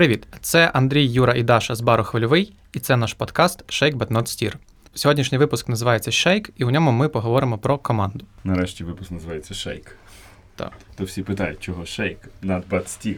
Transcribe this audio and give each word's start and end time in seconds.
Привіт! 0.00 0.26
Це 0.40 0.70
Андрій, 0.74 1.06
Юра 1.06 1.34
і 1.34 1.42
Даша 1.42 1.74
з 1.74 1.80
бару 1.80 2.04
Хвильовий, 2.04 2.52
і 2.72 2.78
це 2.78 2.96
наш 2.96 3.14
подкаст 3.14 3.64
Shake 3.66 3.96
But 3.96 4.08
Not 4.08 4.22
Steer. 4.22 4.54
Сьогоднішній 4.94 5.38
випуск 5.38 5.68
називається 5.68 6.10
Shake, 6.10 6.50
і 6.56 6.64
у 6.64 6.70
ньому 6.70 6.92
ми 6.92 7.08
поговоримо 7.08 7.58
про 7.58 7.78
команду. 7.78 8.24
Нарешті 8.44 8.84
випуск 8.84 9.10
називається 9.10 9.54
Shake. 9.54 9.90
Так. 10.56 10.72
То 10.96 11.04
всі 11.04 11.22
питають, 11.22 11.60
чого 11.60 11.82
Shake, 11.82 12.16
not 12.42 12.62
but 12.70 12.82
Steer. 12.82 13.16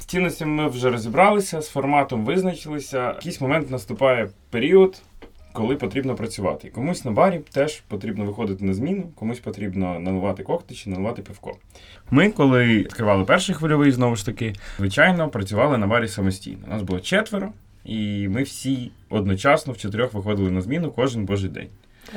З 0.00 0.04
цінностями 0.04 0.62
ми 0.62 0.68
вже 0.68 0.90
розібралися, 0.90 1.60
з 1.60 1.68
форматом 1.68 2.24
визначилися. 2.24 3.10
В 3.10 3.14
якийсь 3.14 3.40
момент 3.40 3.70
наступає 3.70 4.28
період, 4.50 5.02
коли 5.56 5.76
потрібно 5.76 6.14
працювати. 6.14 6.70
Комусь 6.70 7.04
на 7.04 7.10
барі 7.10 7.40
теж 7.52 7.80
потрібно 7.80 8.24
виходити 8.24 8.64
на 8.64 8.74
зміну, 8.74 9.04
комусь 9.14 9.40
потрібно 9.40 10.00
наливати 10.00 10.42
когти 10.42 10.74
чи 10.74 10.90
наливати 10.90 11.22
пивко. 11.22 11.56
Ми, 12.10 12.30
коли 12.30 12.64
відкривали 12.64 13.24
перший 13.24 13.54
хвильовий, 13.54 13.90
знову 13.92 14.16
ж 14.16 14.26
таки, 14.26 14.54
звичайно, 14.78 15.28
працювали 15.28 15.78
на 15.78 15.86
барі 15.86 16.08
самостійно. 16.08 16.66
Нас 16.68 16.82
було 16.82 17.00
четверо, 17.00 17.52
і 17.84 18.28
ми 18.28 18.42
всі 18.42 18.90
одночасно 19.08 19.72
в 19.72 19.78
чотирьох 19.78 20.14
виходили 20.14 20.50
на 20.50 20.60
зміну 20.60 20.90
кожен 20.90 21.24
божий 21.24 21.50
день. 21.50 21.68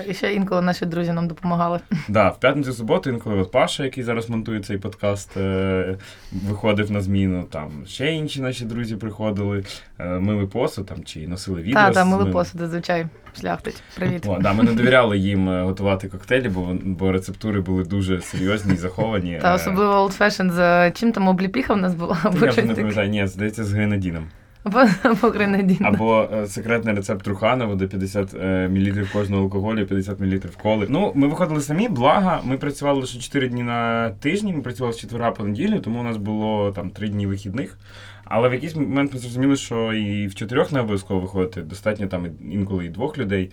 І 0.09 0.13
ще 0.13 0.33
інколи 0.33 0.61
наші 0.61 0.85
друзі 0.85 1.11
нам 1.11 1.27
допомагали. 1.27 1.79
Да, 2.07 2.29
в 2.29 2.39
п'ятницю 2.39 2.73
суботу 2.73 3.09
інколи 3.09 3.35
от 3.35 3.51
Паша, 3.51 3.83
який 3.83 4.03
зараз 4.03 4.29
монтує 4.29 4.59
цей 4.59 4.77
подкаст, 4.77 5.37
е, 5.37 5.97
виходив 6.31 6.91
на 6.91 7.01
зміну. 7.01 7.43
Там 7.43 7.71
ще 7.87 8.11
інші 8.13 8.41
наші 8.41 8.65
друзі 8.65 8.95
приходили, 8.95 9.63
е, 9.99 10.05
мили 10.05 10.45
посуд 10.47 10.85
там 10.85 11.03
чи 11.03 11.27
носили 11.27 11.61
відео. 11.61 11.73
Та, 11.81 11.91
та, 11.91 12.05
мили 12.05 12.17
милом. 12.17 12.33
посуди, 12.33 12.67
звичай, 12.67 13.05
шляхтить. 13.41 13.83
Привіт. 13.95 14.23
О, 14.27 14.37
да, 14.41 14.53
ми 14.53 14.63
не 14.63 14.73
довіряли 14.73 15.17
їм 15.17 15.49
е, 15.49 15.61
готувати 15.63 16.07
коктейлі, 16.07 16.49
бо, 16.49 16.61
вон- 16.61 16.81
бо 16.85 17.11
рецептури 17.11 17.61
були 17.61 17.83
дуже 17.83 18.21
серйозні 18.21 18.73
і 18.73 18.77
заховані. 18.77 19.39
Та 19.41 19.51
Е, 19.51 19.55
особливо 19.55 19.93
Old 20.07 20.17
Fashion 20.19 20.51
з 20.51 20.91
чим 20.91 21.11
там 21.11 21.27
обліпіха 21.27 21.73
в 21.73 21.77
нас 21.77 21.95
була, 21.95 22.17
Я 22.23 22.29
вже 22.29 22.51
щось 22.51 22.55
не 22.57 22.61
таке. 22.63 22.81
пам'ятаю, 22.81 23.09
ні, 23.09 23.27
здається, 23.27 23.63
з 23.63 23.73
гренадіном. 23.73 24.27
Або, 24.63 24.79
або 25.03 25.27
гренадін. 25.27 25.77
Або 25.81 26.29
е, 26.33 26.47
секретний 26.47 26.95
рецепт 26.95 27.25
Труханова, 27.25 27.75
де 27.75 27.87
50 27.87 28.33
е, 28.33 28.67
мл 28.67 29.05
кожного 29.13 29.43
алкоголю, 29.43 29.85
50 29.85 30.19
мл 30.19 30.39
коли. 30.61 30.85
Ну, 30.89 31.11
ми 31.15 31.27
виходили 31.27 31.61
самі, 31.61 31.89
благо, 31.89 32.39
ми 32.43 32.57
працювали 32.57 32.99
лише 32.99 33.19
4 33.19 33.47
дні 33.47 33.63
на 33.63 34.09
тижні, 34.09 34.53
ми 34.53 34.61
працювали 34.61 34.93
з 34.93 34.97
четверга 34.97 35.31
по 35.31 35.43
неділю, 35.43 35.79
тому 35.79 35.99
у 35.99 36.03
нас 36.03 36.17
було 36.17 36.71
там 36.71 36.89
3 36.89 37.09
дні 37.09 37.27
вихідних. 37.27 37.77
Але 38.25 38.49
в 38.49 38.53
якийсь 38.53 38.75
момент 38.75 39.13
ми 39.13 39.19
зрозуміли, 39.19 39.55
що 39.55 39.93
і 39.93 40.27
в 40.27 40.35
чотирьох 40.35 40.71
не 40.71 40.79
обов'язково 40.79 41.19
виходити, 41.19 41.61
достатньо 41.61 42.07
там 42.07 42.27
інколи 42.51 42.85
і 42.85 42.89
двох 42.89 43.17
людей. 43.17 43.51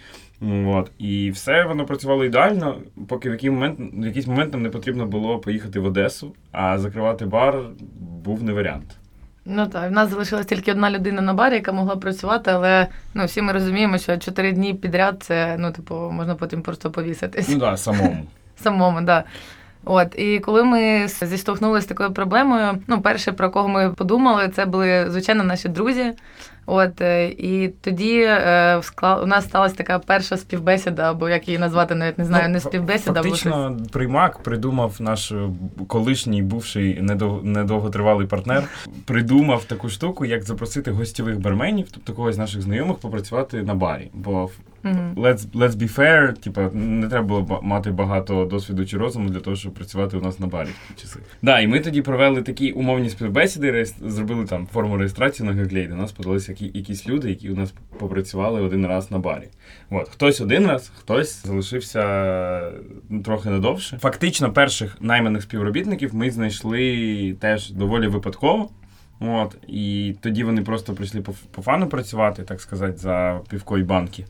От. 0.67 0.91
І 0.99 1.31
все 1.31 1.65
воно 1.65 1.85
працювало 1.87 2.25
ідеально, 2.25 2.77
поки 3.09 3.29
в 3.29 3.33
який 3.33 3.51
момент, 3.51 3.79
в 3.95 4.07
якийсь 4.07 4.27
момент 4.27 4.53
нам 4.53 4.63
не 4.63 4.71
потрібно 4.71 5.07
було 5.07 5.39
поїхати 5.39 5.81
в 5.81 5.85
Одесу, 5.85 6.35
а 6.53 6.79
закривати 6.79 7.27
бар 7.27 7.63
був 8.25 8.43
не 8.43 8.53
варіант. 8.53 8.97
Ну 9.49 9.67
так, 9.67 9.91
в 9.91 9.93
нас 9.93 10.11
залишилась 10.11 10.47
тільки 10.47 10.73
одна 10.73 10.91
людина 10.91 11.23
на 11.23 11.35
барі, 11.35 11.55
яка 11.55 11.73
могла 11.73 11.97
працювати, 11.97 12.51
але 12.51 12.87
ну, 13.15 13.25
всі 13.25 13.43
ми 13.43 13.53
розуміємо, 13.53 13.99
що 13.99 14.17
чотири 14.17 14.53
дні 14.53 14.75
підряд 14.75 15.23
це, 15.23 15.57
ну, 15.59 15.73
типу, 15.73 15.95
можна 15.95 16.35
потім 16.35 16.63
просто 16.63 16.91
повіситись. 16.91 17.49
Ну 17.49 17.59
так, 17.59 17.71
да, 17.71 17.77
самому. 17.77 18.27
Самому, 18.63 19.01
да. 19.01 19.25
От, 19.85 20.19
і 20.19 20.41
коли 20.41 20.65
ми 20.65 21.09
зіштовхнулися 21.09 21.85
з 21.85 21.89
такою 21.89 22.13
проблемою, 22.13 22.79
ну, 22.87 23.01
перше, 23.01 23.33
про 23.33 23.51
кого 23.51 23.69
ми 23.69 23.93
подумали, 23.93 24.49
це 24.49 24.67
були, 24.67 25.11
звичайно, 25.11 25.45
наші 25.45 25.69
друзі. 25.69 26.13
От, 26.67 27.01
е, 27.01 27.29
і 27.29 27.69
тоді 27.69 28.21
е, 28.21 28.81
у 29.23 29.27
нас 29.27 29.45
сталася 29.45 29.75
така 29.75 29.99
перша 29.99 30.37
співбесіда, 30.37 31.11
або 31.11 31.29
як 31.29 31.49
її 31.49 31.59
назвати, 31.59 31.95
навіть 31.95 32.19
не 32.19 32.25
знаю, 32.25 32.45
Ну, 32.47 32.53
не 32.53 32.61
співбесіда. 32.61 33.21
співбесіда, 33.21 33.21
або 33.21 33.37
щось. 33.37 33.53
Фактично, 33.53 33.91
приймак 33.93 34.39
придумав 34.39 34.97
наш 35.01 35.33
е, 35.33 35.49
колишній 35.89 36.43
бувший 36.43 37.01
недов- 37.03 37.45
недовготривалий 37.45 38.27
партнер. 38.27 38.65
Придумав 39.05 39.65
таку 39.65 39.89
штуку, 39.89 40.25
як 40.25 40.43
запросити 40.43 40.91
гостєвих 40.91 41.41
барменів, 41.41 41.87
тобто 41.95 42.13
когось 42.13 42.35
з 42.35 42.39
наших 42.39 42.63
знайомих, 42.63 42.97
попрацювати 42.97 43.63
на 43.63 43.75
барі. 43.75 44.11
Бо. 44.15 44.49
Let's, 45.17 45.47
let's 45.55 45.75
be 45.75 45.99
fair, 45.99 46.33
типа, 46.33 46.71
не 46.75 47.09
треба 47.09 47.27
було 47.27 47.61
мати 47.63 47.91
багато 47.91 48.45
досвіду 48.45 48.87
чи 48.87 48.99
розуму 48.99 49.29
для 49.29 49.41
того, 49.41 49.57
щоб 49.57 49.75
працювати 49.75 50.17
у 50.17 50.21
нас 50.21 50.41
на 50.41 50.47
барі 50.47 50.69
в 50.69 50.95
ті 50.95 51.03
часи. 51.03 51.21
Да, 51.43 51.61
і 51.61 51.67
ми 51.67 51.81
тоді 51.81 52.03
провели 52.03 52.43
такі 52.43 52.73
умовні 52.73 53.11
співбесіди, 53.11 53.85
зробили 53.85 54.45
там 54.45 54.67
форму 54.67 54.97
реєстрації 54.97 55.49
на 55.49 55.55
Геглей. 55.55 55.87
До 55.87 55.95
нас 55.95 56.13
подалися 56.13 56.53
які, 56.53 56.71
якісь 56.75 57.09
люди, 57.09 57.29
які 57.29 57.51
у 57.51 57.57
нас 57.57 57.75
попрацювали 57.99 58.61
один 58.61 58.87
раз 58.87 59.11
на 59.11 59.19
барі. 59.19 59.49
От, 59.91 60.09
хтось 60.09 60.41
один 60.41 60.67
раз, 60.67 60.93
хтось 60.99 61.47
залишився 61.47 62.73
трохи 63.25 63.51
надовше. 63.51 63.99
Фактично, 63.99 64.53
перших 64.53 64.97
найманих 65.01 65.43
співробітників 65.43 66.15
ми 66.15 66.31
знайшли 66.31 67.37
теж 67.41 67.71
доволі 67.71 68.07
випадково. 68.07 68.71
От, 69.21 69.57
і 69.69 70.15
тоді 70.21 70.45
вони 70.45 70.63
просто 70.63 70.95
прийшли 70.95 71.21
по, 71.21 71.35
по 71.51 71.63
фану 71.63 71.87
працювати, 71.89 72.43
так 72.43 72.61
сказати, 72.61 72.97
за 72.97 73.41
півко 73.49 73.79
і 73.79 73.83
банки. 73.83 74.27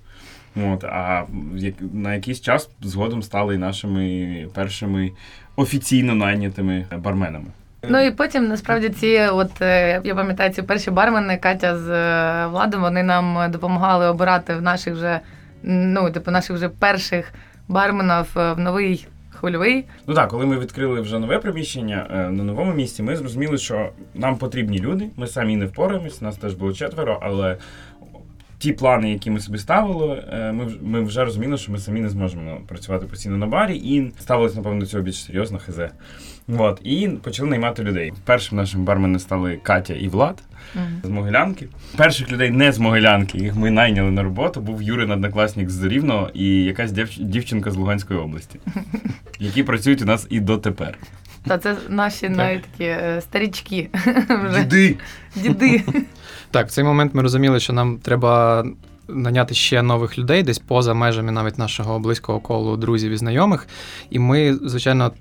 От, 0.56 0.84
а 0.84 1.24
як, 1.56 1.74
на 1.92 2.14
якийсь 2.14 2.40
час 2.40 2.70
згодом 2.82 3.22
стали 3.22 3.54
і 3.54 3.58
нашими 3.58 4.46
першими 4.54 5.12
офіційно 5.56 6.14
найнятими 6.14 6.86
барменами. 6.98 7.46
Ну 7.88 8.06
і 8.06 8.10
потім 8.10 8.48
насправді 8.48 8.88
ці, 8.88 9.28
от 9.32 9.62
е, 9.62 10.00
я 10.04 10.14
пам'ятаю, 10.14 10.52
ці 10.52 10.62
перші 10.62 10.90
бармени 10.90 11.36
Катя 11.36 11.78
з 11.78 11.90
е, 11.90 12.46
Владом, 12.46 12.80
вони 12.80 13.02
нам 13.02 13.50
допомагали 13.50 14.06
обирати 14.06 14.54
в 14.54 14.62
наших 14.62 14.94
вже, 14.94 15.20
ну, 15.62 16.10
типу, 16.10 16.30
наших 16.30 16.56
вже 16.56 16.68
перших 16.68 17.32
барменів 17.68 18.26
е, 18.36 18.52
в 18.52 18.58
новий 18.58 19.06
хвильовий. 19.30 19.84
Ну 20.06 20.14
так, 20.14 20.28
коли 20.28 20.46
ми 20.46 20.58
відкрили 20.58 21.00
вже 21.00 21.18
нове 21.18 21.38
приміщення 21.38 22.06
на 22.32 22.44
новому 22.44 22.72
місці, 22.72 23.02
ми 23.02 23.16
зрозуміли, 23.16 23.58
що 23.58 23.90
нам 24.14 24.36
потрібні 24.36 24.78
люди. 24.78 25.06
Ми 25.16 25.26
самі 25.26 25.56
не 25.56 25.66
впораємось, 25.66 26.22
нас 26.22 26.36
теж 26.36 26.54
було 26.54 26.72
четверо, 26.72 27.18
але 27.22 27.56
ті 28.58 28.72
плани, 28.72 29.12
які 29.12 29.30
ми 29.30 29.40
собі 29.40 29.58
ставили, 29.58 30.24
е, 30.32 30.52
ми, 30.52 30.72
ми 30.82 31.00
вже 31.00 31.24
розуміли, 31.24 31.58
що 31.58 31.72
ми 31.72 31.78
самі 31.78 32.00
не 32.00 32.08
зможемо 32.08 32.60
працювати 32.68 33.06
постійно 33.06 33.36
на 33.36 33.46
барі, 33.46 33.76
і 33.76 34.12
ставилися, 34.20 34.56
напевно, 34.56 34.80
до 34.80 34.86
цього 34.86 35.02
більш 35.02 35.24
серйозно, 35.24 35.58
хз. 35.58 35.78
От, 36.58 36.80
і 36.84 37.08
почали 37.22 37.48
наймати 37.50 37.82
людей. 37.82 38.12
Першим 38.24 38.58
нашим 38.58 38.84
барменами 38.84 39.18
стали 39.18 39.56
Катя 39.62 39.94
і 39.94 40.08
Влад 40.08 40.42
з 41.04 41.08
Могилянки. 41.08 41.68
Перших 41.96 42.32
людей 42.32 42.50
не 42.50 42.72
з 42.72 42.78
Могилянки, 42.78 43.38
їх 43.38 43.54
ми 43.56 43.70
найняли 43.70 44.10
на 44.10 44.22
роботу. 44.22 44.60
Був 44.60 44.82
Юрин 44.82 45.10
однокласник 45.10 45.70
з 45.70 45.84
Рівного 45.84 46.30
і 46.34 46.46
якась 46.64 46.92
дівч- 46.92 47.22
дівчинка 47.24 47.70
з 47.70 47.76
Луганської 47.76 48.20
області, 48.20 48.58
які 49.38 49.62
працюють 49.62 50.02
у 50.02 50.04
нас 50.04 50.26
і 50.30 50.40
дотепер. 50.40 50.98
Та 51.46 51.58
це 51.58 51.76
наші 51.88 52.28
навіть 52.28 52.62
такі 52.62 52.84
е, 52.84 53.20
старічки. 53.20 53.88
Діди! 54.58 54.96
Діди. 55.36 55.82
Так, 56.56 56.68
в 56.68 56.70
цей 56.70 56.84
момент 56.84 57.14
ми 57.14 57.22
розуміли, 57.22 57.60
що 57.60 57.72
нам 57.72 57.98
треба 57.98 58.64
наняти 59.08 59.54
ще 59.54 59.82
нових 59.82 60.18
людей 60.18 60.42
десь 60.42 60.58
поза 60.58 60.94
межами 60.94 61.32
навіть 61.32 61.58
нашого 61.58 61.98
близького 61.98 62.40
колу 62.40 62.76
друзів 62.76 63.12
і 63.12 63.16
знайомих. 63.16 63.68
І 64.10 64.18
ми, 64.18 64.58
звичайно, 64.64 65.12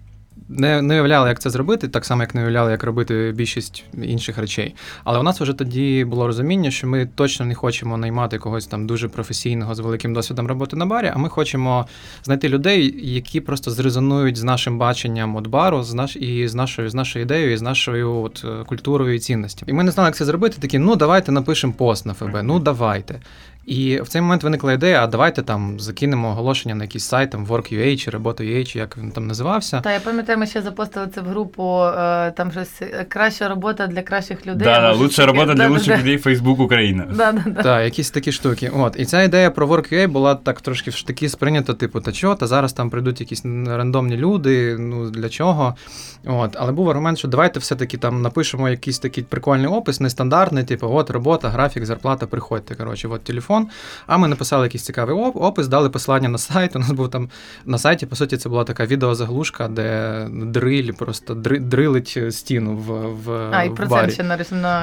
не, 0.49 0.81
не 0.81 0.93
уявляли, 0.93 1.29
як 1.29 1.39
це 1.39 1.49
зробити, 1.49 1.87
так 1.87 2.05
само, 2.05 2.21
як 2.21 2.35
не 2.35 2.41
уявляли, 2.41 2.71
як 2.71 2.83
робити 2.83 3.33
більшість 3.35 3.83
інших 4.03 4.37
речей. 4.37 4.75
Але 5.03 5.19
у 5.19 5.23
нас 5.23 5.41
вже 5.41 5.53
тоді 5.53 6.05
було 6.05 6.27
розуміння, 6.27 6.71
що 6.71 6.87
ми 6.87 7.05
точно 7.15 7.45
не 7.45 7.55
хочемо 7.55 7.97
наймати 7.97 8.37
когось 8.37 8.67
там 8.67 8.87
дуже 8.87 9.07
професійного 9.07 9.75
з 9.75 9.79
великим 9.79 10.13
досвідом 10.13 10.47
роботи 10.47 10.75
на 10.75 10.85
барі, 10.85 11.11
а 11.15 11.17
ми 11.17 11.29
хочемо 11.29 11.87
знайти 12.23 12.49
людей, 12.49 12.95
які 13.13 13.41
просто 13.41 13.71
зрезонують 13.71 14.37
з 14.37 14.43
нашим 14.43 14.77
баченням 14.77 15.35
от 15.35 15.47
бару, 15.47 15.83
з 15.83 15.93
наш 15.93 16.15
і 16.15 16.47
з 16.47 16.55
нашою 16.55 16.89
з 16.89 16.93
нашою 16.93 17.25
ідеєю, 17.25 17.53
і 17.53 17.57
з 17.57 17.61
нашою 17.61 18.15
от 18.15 18.45
е, 18.45 18.63
культурою 18.63 19.15
і 19.15 19.19
цінностями. 19.19 19.71
І 19.71 19.73
ми 19.73 19.83
не 19.83 19.91
знали, 19.91 20.07
як 20.07 20.15
це 20.15 20.25
зробити. 20.25 20.57
Такі, 20.59 20.79
ну 20.79 20.95
давайте 20.95 21.31
напишемо 21.31 21.73
пост 21.73 22.05
на 22.05 22.13
ФБ, 22.13 22.43
ну 22.43 22.59
давайте. 22.59 23.19
І 23.65 24.01
в 24.01 24.07
цей 24.07 24.21
момент 24.21 24.43
виникла 24.43 24.73
ідея, 24.73 25.03
а 25.03 25.07
давайте 25.07 25.41
там 25.41 25.79
закинемо 25.79 26.29
оголошення 26.29 26.75
на 26.75 26.83
якийсь 26.83 27.03
сайт, 27.03 27.29
там 27.29 27.45
Work.ua 27.45 27.97
чи 27.97 28.11
Робота.ua, 28.11 28.65
чи 28.65 28.79
як 28.79 28.97
він 28.97 29.11
там 29.11 29.27
називався. 29.27 29.81
Та 29.81 29.93
я 29.93 29.99
пам'ятаю, 29.99 30.37
ми 30.39 30.47
ще 30.47 30.61
запостили 30.61 31.07
це 31.15 31.21
в 31.21 31.25
групу, 31.25 31.81
е, 31.83 32.31
там 32.31 32.51
щось 32.51 32.81
е, 32.81 33.05
краща 33.09 33.49
робота 33.49 33.87
для 33.87 34.01
кращих 34.01 34.47
людей. 34.47 34.67
Да, 34.67 34.81
да, 34.81 34.93
лучша 34.93 35.25
робота 35.25 35.53
для 35.53 35.67
лучших 35.67 35.99
людей 35.99 36.17
Facebook 36.17 36.61
Україна. 36.61 37.07
Да, 37.15 37.31
да, 37.31 37.43
да. 37.45 37.63
Так, 37.63 37.83
якісь 37.83 38.11
такі 38.11 38.31
штуки. 38.31 38.71
От. 38.75 38.95
І 38.99 39.05
ця 39.05 39.23
ідея 39.23 39.51
про 39.51 39.67
Work.ua 39.67 40.07
була 40.07 40.35
так 40.35 40.61
трошки 40.61 40.91
в 40.91 40.95
штаки 40.95 41.29
сприйнята, 41.29 41.73
типу, 41.73 42.01
та 42.01 42.11
чого, 42.11 42.35
та 42.35 42.47
зараз 42.47 42.73
там 42.73 42.89
прийдуть 42.89 43.19
якісь 43.19 43.45
рандомні 43.67 44.17
люди, 44.17 44.77
ну 44.79 45.09
для 45.09 45.29
чого. 45.29 45.75
От. 46.25 46.55
Але 46.59 46.71
був 46.71 46.89
аргумент, 46.89 47.17
що 47.17 47.27
давайте 47.27 47.59
все-таки 47.59 47.97
там 47.97 48.21
напишемо 48.21 48.69
якийсь 48.69 48.99
такий 48.99 49.23
прикольний 49.23 49.67
опис, 49.67 49.99
нестандартний, 49.99 50.63
типу, 50.63 50.87
от 50.91 51.09
робота, 51.09 51.49
графік, 51.49 51.85
зарплата, 51.85 52.27
приходьте. 52.27 52.75
Коротше, 52.75 53.07
от 53.07 53.23
телефон. 53.23 53.54
А 54.07 54.17
ми 54.17 54.27
написали 54.27 54.63
якийсь 54.65 54.83
цікавий 54.83 55.15
опис, 55.15 55.67
дали 55.67 55.89
посилання 55.89 56.29
на 56.29 56.37
сайт. 56.37 56.75
У 56.75 56.79
нас 56.79 56.91
був 56.91 57.09
там 57.09 57.29
на 57.65 57.77
сайті, 57.77 58.05
по 58.05 58.15
суті, 58.15 58.37
це 58.37 58.49
була 58.49 58.63
така 58.63 58.85
відеозаглушка, 58.85 59.67
де 59.67 60.27
дриль 60.31 60.91
просто 60.91 61.35
дри, 61.35 61.59
дрилить 61.59 62.17
стіну 62.29 62.77
в, 62.77 62.91
в, 63.25 63.49
А, 63.51 63.63
і 63.63 63.69
в 63.69 63.75
процент 63.75 63.91
барі. 64.01 64.11
ще. 64.11 64.23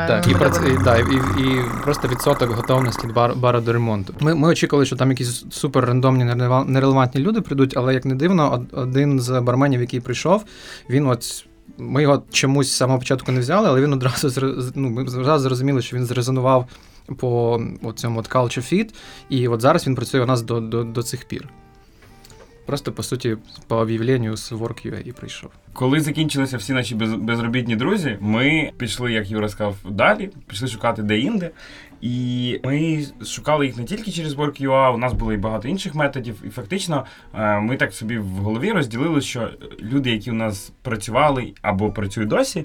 Так, 0.08 0.28
і, 0.28 0.34
проц- 0.34 0.80
і, 0.80 0.84
да, 0.84 0.96
і, 0.98 1.42
і 1.42 1.60
просто 1.84 2.08
відсоток 2.08 2.50
готовності 2.50 3.06
бар, 3.06 3.34
бара 3.36 3.60
до 3.60 3.72
ремонту. 3.72 4.14
Ми, 4.20 4.34
ми 4.34 4.48
очікували, 4.48 4.86
що 4.86 4.96
там 4.96 5.10
якісь 5.10 5.44
супер 5.50 5.84
рандомні, 5.84 6.24
нерелевантні 6.66 7.20
люди 7.20 7.40
прийдуть, 7.40 7.74
але 7.76 7.94
як 7.94 8.04
не 8.04 8.14
дивно, 8.14 8.66
один 8.72 9.20
з 9.20 9.40
барменів, 9.40 9.80
який 9.80 10.00
прийшов, 10.00 10.44
він 10.90 11.06
от 11.06 11.44
ми 11.78 12.02
його 12.02 12.22
чомусь 12.32 12.68
з 12.68 12.76
самого 12.76 12.98
початку 12.98 13.32
не 13.32 13.40
взяли, 13.40 13.68
але 13.68 13.80
він 13.80 13.92
одразу 13.92 14.52
ну, 14.74 14.90
ми 14.90 15.08
зразу 15.08 15.42
зрозуміли, 15.42 15.82
що 15.82 15.96
він 15.96 16.06
зрезонував 16.06 16.68
по 17.16 17.60
цьому 17.94 18.20
от 18.20 18.30
culture 18.30 18.72
fit, 18.72 18.94
і 19.28 19.48
от 19.48 19.60
зараз 19.60 19.86
він 19.86 19.94
працює 19.94 20.20
у 20.20 20.26
нас 20.26 20.42
до, 20.42 20.60
до, 20.60 20.84
до 20.84 21.02
цих 21.02 21.24
пір. 21.24 21.48
Просто, 22.66 22.92
по 22.92 23.02
суті, 23.02 23.36
по 23.66 23.76
об'явленню 23.76 24.36
з 24.36 24.52
WorkUA 24.52 25.02
і 25.02 25.12
прийшов. 25.12 25.50
Коли 25.72 26.00
закінчилися 26.00 26.56
всі 26.56 26.72
наші 26.72 26.94
без, 26.94 27.14
безробітні 27.14 27.76
друзі, 27.76 28.16
ми 28.20 28.72
пішли, 28.76 29.12
як 29.12 29.30
Юра 29.30 29.48
сказав, 29.48 29.76
далі, 29.88 30.30
пішли 30.46 30.68
шукати 30.68 31.02
де-інде. 31.02 31.50
І 32.02 32.60
ми 32.64 33.04
шукали 33.24 33.66
їх 33.66 33.76
не 33.76 33.84
тільки 33.84 34.10
через 34.10 34.34
WorkUA, 34.34 34.94
у 34.94 34.98
нас 34.98 35.12
було 35.12 35.32
і 35.32 35.36
багато 35.36 35.68
інших 35.68 35.94
методів. 35.94 36.42
І 36.46 36.48
фактично 36.48 37.04
е, 37.34 37.60
ми 37.60 37.76
так 37.76 37.92
собі 37.92 38.18
в 38.18 38.26
голові 38.26 38.72
розділили, 38.72 39.20
що 39.20 39.50
люди, 39.82 40.10
які 40.10 40.30
у 40.30 40.34
нас 40.34 40.72
працювали 40.82 41.52
або 41.62 41.90
працюють 41.90 42.30
досі, 42.30 42.64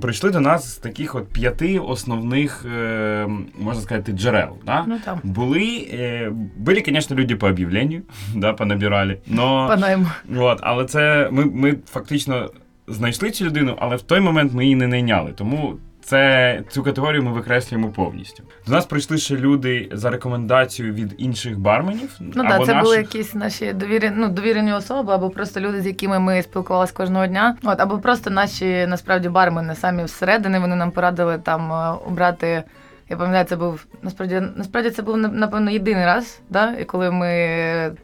прийшли 0.00 0.30
до 0.30 0.40
нас 0.40 0.74
з 0.74 0.76
таких 0.76 1.14
от 1.14 1.28
п'яти 1.28 1.78
основних, 1.78 2.64
е, 2.64 3.28
можна 3.58 3.82
сказати, 3.82 4.12
джерел. 4.12 4.56
Да? 4.66 4.84
Ну 4.88 4.98
там, 5.04 5.20
Були, 5.22 5.88
е, 5.92 6.32
были, 6.60 6.84
конечно, 6.84 7.16
люди 7.16 7.36
по 7.36 7.48
об'явленню, 7.48 8.02
да, 8.34 8.52
понабирали, 8.52 9.18
но... 9.26 9.68
панаємо. 9.68 10.06
От, 10.36 10.58
але 10.62 10.84
це 10.84 11.28
ми, 11.32 11.44
ми 11.44 11.76
фактично 11.86 12.50
знайшли 12.88 13.30
цю 13.30 13.44
людину, 13.44 13.76
але 13.78 13.96
в 13.96 14.02
той 14.02 14.20
момент 14.20 14.52
ми 14.54 14.64
її 14.64 14.76
не 14.76 14.86
найняли. 14.86 15.32
Тому 15.32 15.78
це 16.08 16.62
цю 16.68 16.82
категорію 16.82 17.22
ми 17.22 17.32
викреслюємо 17.32 17.88
повністю. 17.88 18.42
До 18.66 18.72
нас 18.72 18.86
прийшли 18.86 19.18
ще 19.18 19.36
люди 19.36 19.88
за 19.92 20.10
рекомендацією 20.10 20.94
від 20.94 21.14
інших 21.18 21.58
барменів. 21.58 22.16
Ну 22.20 22.42
так, 22.42 22.64
це 22.64 22.72
наших. 22.72 22.82
були 22.82 22.96
якісь 22.96 23.34
наші 23.34 23.72
довірені, 23.72 24.16
ну, 24.18 24.28
довірені 24.28 24.72
особи, 24.72 25.12
або 25.12 25.30
просто 25.30 25.60
люди, 25.60 25.80
з 25.80 25.86
якими 25.86 26.18
ми 26.18 26.42
спілкувалися 26.42 26.92
кожного 26.92 27.26
дня. 27.26 27.56
От, 27.62 27.80
або 27.80 27.98
просто 27.98 28.30
наші 28.30 28.86
насправді 28.86 29.28
бармени 29.28 29.74
самі 29.74 30.04
всередини. 30.04 30.58
Вони 30.58 30.76
нам 30.76 30.90
порадили 30.90 31.38
там 31.38 31.72
е, 31.72 31.98
обрати. 32.06 32.62
Я 33.10 33.16
пам'ятаю, 33.16 33.44
це 33.44 33.56
був 33.56 33.86
насправді 34.02 34.42
насправді 34.56 34.90
це 34.90 35.02
був 35.02 35.16
напевно 35.16 35.70
єдиний 35.70 36.04
раз, 36.04 36.40
да, 36.50 36.72
і 36.80 36.84
коли 36.84 37.10
ми 37.10 37.28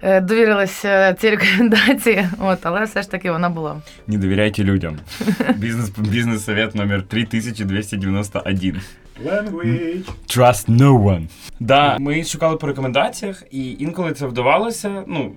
е, 0.02 0.20
довірилися 0.20 1.14
цій 1.14 1.30
рекомендації. 1.30 2.28
От, 2.40 2.58
але 2.62 2.84
все 2.84 3.02
ж 3.02 3.10
таки 3.10 3.30
вона 3.30 3.48
була. 3.50 3.76
Не 4.06 4.18
довіряйте 4.18 4.64
людям. 4.64 4.98
Бізнес, 5.56 5.90
бізнес-совет 5.98 6.74
номер 6.74 7.02
3291. 7.02 8.80
Language. 9.26 10.10
Trust 10.26 10.68
no 10.68 11.02
one. 11.02 11.28
Да, 11.60 11.98
ми 11.98 12.24
шукали 12.24 12.56
по 12.56 12.66
рекомендаціях, 12.66 13.42
і 13.50 13.72
інколи 13.72 14.12
це 14.12 14.26
вдавалося. 14.26 15.02
Ну, 15.06 15.32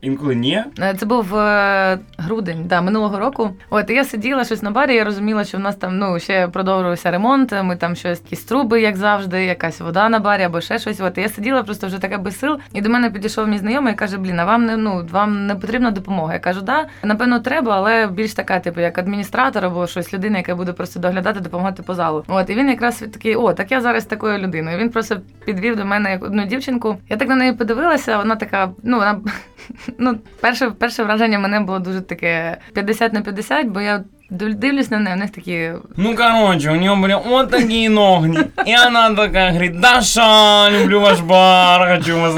інколи 0.00 0.34
ні. 0.34 0.64
Е, 0.78 0.94
Це 0.98 1.06
був 1.06 1.36
е, 1.36 1.98
грудень 2.18 2.64
да, 2.64 2.80
минулого 2.80 3.18
року. 3.18 3.50
От 3.70 3.90
я 3.90 4.04
сиділа 4.04 4.44
щось 4.44 4.62
на 4.62 4.70
барі. 4.70 4.94
Я 4.94 5.04
розуміла, 5.04 5.44
що 5.44 5.58
в 5.58 5.60
нас 5.60 5.76
там 5.76 5.98
ну 5.98 6.18
ще 6.18 6.48
продовжувався 6.48 7.10
ремонт. 7.10 7.54
Ми 7.62 7.76
там 7.76 7.96
щось 7.96 8.22
якісь 8.24 8.44
труби, 8.44 8.80
як 8.80 8.96
завжди, 8.96 9.44
якась 9.44 9.80
вода 9.80 10.08
на 10.08 10.18
барі 10.18 10.42
або 10.42 10.60
ще 10.60 10.78
щось. 10.78 11.00
От 11.00 11.18
я 11.18 11.28
сиділа 11.28 11.62
просто 11.62 11.86
вже 11.86 11.98
така 11.98 12.18
без 12.18 12.38
сил. 12.38 12.58
І 12.72 12.80
до 12.80 12.90
мене 12.90 13.10
підійшов 13.10 13.48
мій 13.48 13.58
знайомий 13.58 13.92
і 13.92 13.96
каже: 13.96 14.18
Блін, 14.18 14.40
а 14.40 14.44
вам 14.44 14.66
не 14.66 14.76
ну 14.76 15.06
вам 15.10 15.46
не 15.46 15.54
потрібна 15.54 15.90
допомога. 15.90 16.32
Я 16.32 16.38
кажу, 16.38 16.60
да, 16.60 16.86
напевно, 17.02 17.40
треба, 17.40 17.76
але 17.76 18.06
більш 18.06 18.34
така, 18.34 18.60
типу, 18.60 18.80
як 18.80 18.98
адміністратор 18.98 19.64
або 19.64 19.86
щось 19.86 20.14
людина, 20.14 20.38
яка 20.38 20.54
буде 20.54 20.72
просто 20.72 21.00
доглядати, 21.00 21.40
допомагати 21.40 21.82
по 21.82 21.94
залу. 21.94 22.24
От 22.28 22.50
і 22.50 22.54
він 22.54 22.68
якраз 22.68 22.96
такий, 22.98 23.36
о, 23.36 23.52
так 23.52 23.72
я 23.72 23.80
зараз 23.80 24.04
такою 24.04 24.38
людиною. 24.38 24.78
Він 24.78 24.90
просто 24.90 25.16
підвів 25.44 25.76
до 25.76 25.84
мене 25.84 26.18
одну 26.22 26.46
дівчинку. 26.46 26.96
Я 27.08 27.16
так 27.16 27.28
на 27.28 27.36
неї 27.36 27.52
подивилася. 27.52 28.18
Вона 28.18 28.36
така, 28.36 28.70
ну 28.82 28.96
вона 28.96 29.20
ну, 29.98 30.18
перше, 30.40 30.70
перше 30.70 31.04
враження 31.04 31.38
мене 31.38 31.60
було 31.60 31.78
дуже 31.78 32.00
таке 32.00 32.58
50 32.72 33.12
на 33.12 33.22
50, 33.22 33.66
бо 33.66 33.80
я 33.80 34.04
дивлюсь 34.30 34.90
на 34.90 34.98
неї, 34.98 35.16
у 35.16 35.18
них 35.18 35.30
такі. 35.30 35.70
Ну, 35.96 36.16
короче, 36.16 36.70
у 36.70 36.76
нее 36.76 36.94
были 36.94 37.14
вот 37.28 37.50
такие 37.50 37.88
ногти. 37.88 38.46
И 38.66 38.72
она 38.86 39.14
такая 39.14 39.48
говорит, 39.48 39.80
Даша, 39.80 40.70
люблю 40.70 41.00
ваш 41.00 41.20
бар, 41.20 41.96
хочу 41.96 42.20
вас. 42.20 42.34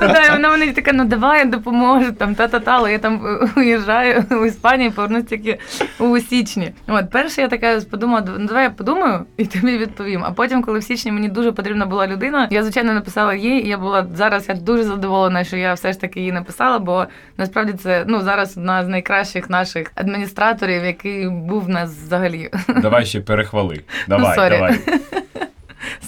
Да, 0.00 0.24
і 0.28 0.30
вона 0.30 0.50
мені 0.50 0.72
така, 0.72 0.92
ну 0.92 1.04
давай 1.04 1.38
я 1.38 1.44
допоможу, 1.44 2.12
там 2.12 2.34
та-та-та, 2.34 2.70
але 2.76 2.92
я 2.92 2.98
там 2.98 3.20
уїжджаю 3.56 4.24
у 4.30 4.44
Іспанію, 4.44 4.92
повернусь 4.92 5.24
тільки 5.24 5.58
у 5.98 6.18
січні. 6.18 6.72
От, 6.88 7.10
перше 7.10 7.40
я 7.40 7.48
така 7.48 7.80
подумала, 7.90 8.26
ну 8.38 8.46
давай 8.46 8.64
я 8.64 8.70
подумаю 8.70 9.24
і 9.36 9.44
тобі 9.44 9.78
відповім. 9.78 10.24
А 10.24 10.30
потім, 10.30 10.62
коли 10.62 10.78
в 10.78 10.84
січні 10.84 11.12
мені 11.12 11.28
дуже 11.28 11.52
потрібна 11.52 11.86
була 11.86 12.06
людина, 12.06 12.48
я 12.50 12.62
звичайно 12.62 12.92
написала 12.92 13.34
їй, 13.34 13.66
і 13.66 13.68
я 13.68 13.78
була 13.78 14.06
зараз 14.14 14.48
я 14.48 14.54
дуже 14.54 14.84
задоволена, 14.84 15.44
що 15.44 15.56
я 15.56 15.74
все 15.74 15.92
ж 15.92 16.00
таки 16.00 16.20
її 16.20 16.32
написала, 16.32 16.78
бо 16.78 17.06
насправді 17.36 17.72
це 17.72 18.04
ну 18.06 18.20
зараз 18.20 18.56
одна 18.56 18.84
з 18.84 18.88
найкращих 18.88 19.31
наших 19.50 19.92
адміністраторів, 19.94 20.84
який 20.84 21.28
був 21.28 21.64
в 21.64 21.68
нас 21.68 21.90
взагалі. 21.90 22.50
Давай 22.68 23.06
ще 23.06 23.20
перехвали. 23.20 23.80
Давай, 24.08 24.36
Ну, 24.50 24.56
давай. 24.56 24.78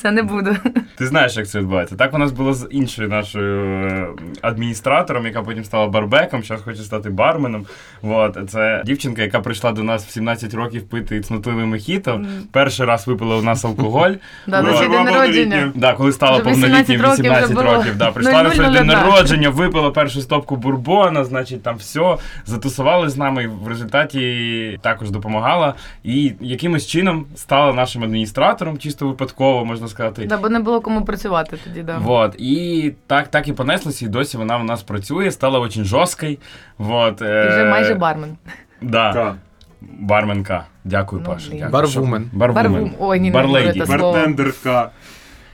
Це 0.02 0.10
не 0.10 0.22
буду. 0.22 0.56
Ти 0.96 1.06
знаєш, 1.06 1.36
як 1.36 1.48
це 1.48 1.58
відбувається. 1.58 1.96
Так 1.96 2.14
у 2.14 2.18
нас 2.18 2.32
було 2.32 2.54
з 2.54 2.68
іншою 2.70 3.08
нашою 3.08 3.64
е, 3.86 4.08
адміністратором, 4.42 5.26
яка 5.26 5.42
потім 5.42 5.64
стала 5.64 5.86
барбеком, 5.86 6.42
зараз 6.42 6.62
хоче 6.62 6.82
стати 6.82 7.10
барменом. 7.10 7.66
Вот. 8.02 8.38
Це 8.50 8.82
дівчинка, 8.86 9.22
яка 9.22 9.40
прийшла 9.40 9.72
до 9.72 9.82
нас 9.82 10.06
в 10.06 10.10
17 10.10 10.54
років 10.54 10.82
пити 10.88 11.20
цнотливий 11.20 11.64
мохіто. 11.64 12.24
Перший 12.52 12.86
раз 12.86 13.06
випила 13.06 13.36
у 13.36 13.42
нас 13.42 13.64
алкоголь. 13.64 14.10
Да, 14.46 14.62
на 14.62 14.76
свій 14.76 14.88
день 14.88 15.04
народження. 15.04 15.72
Да, 15.74 15.92
коли 15.92 16.12
стала 16.12 16.38
Вже 16.38 16.50
18 16.50 16.86
повнолітнім, 16.86 17.00
років 17.02 17.24
18 17.24 17.58
років. 17.58 17.96
Да, 17.96 18.10
прийшла 18.10 18.42
на 18.42 18.48
00 18.48 18.54
свій 18.54 18.62
день 18.62 18.72
день. 18.72 18.86
народження, 18.86 19.50
випила 19.50 19.90
першу 19.90 20.20
стопку 20.20 20.56
бурбона, 20.56 21.24
значить, 21.24 21.62
там 21.62 21.76
все, 21.76 22.16
затусували 22.46 23.08
з 23.08 23.16
нами, 23.16 23.44
і 23.44 23.46
в 23.46 23.68
результаті 23.68 24.78
також 24.82 25.10
допомагала. 25.10 25.74
І 26.04 26.32
якимось 26.40 26.86
чином 26.86 27.26
стала 27.36 27.72
нашим 27.72 28.04
адміністратором, 28.04 28.78
чисто 28.78 29.06
випадково, 29.06 29.63
можна 29.64 29.88
сказати. 29.88 30.26
Да, 30.26 30.36
бо 30.38 30.48
не 30.48 30.58
було 30.58 30.80
кому 30.80 31.04
працювати 31.04 31.56
тоді, 31.64 31.82
да. 31.82 31.98
Вот. 31.98 32.34
І 32.38 32.92
так, 33.06 33.28
так 33.28 33.48
і 33.48 33.52
понеслося, 33.52 34.04
і 34.04 34.08
досі 34.08 34.36
вона 34.36 34.56
в 34.56 34.64
нас 34.64 34.82
працює, 34.82 35.30
стала 35.30 35.60
дуже 35.60 35.84
жорсткою. 35.84 36.36
Вот. 36.78 37.20
І 37.20 37.24
вже 37.24 37.64
е, 37.66 37.70
майже 37.70 37.94
бармен. 37.94 38.36
Да. 38.82 39.12
Ка. 39.12 39.34
Барменка. 39.80 40.64
Дякую, 40.84 41.22
Ну, 41.26 41.32
Паша. 41.32 41.50
Дякую. 41.52 41.70
Барвумен. 41.70 42.30
Барвумен. 42.32 42.72
Барвум. 42.72 42.94
Ой, 42.98 43.20
ні, 43.20 43.28
не 43.30 43.34
Барлейді. 43.34 43.80
це 43.80 43.86
слово. 43.86 44.12
Бартендерка. 44.12 44.90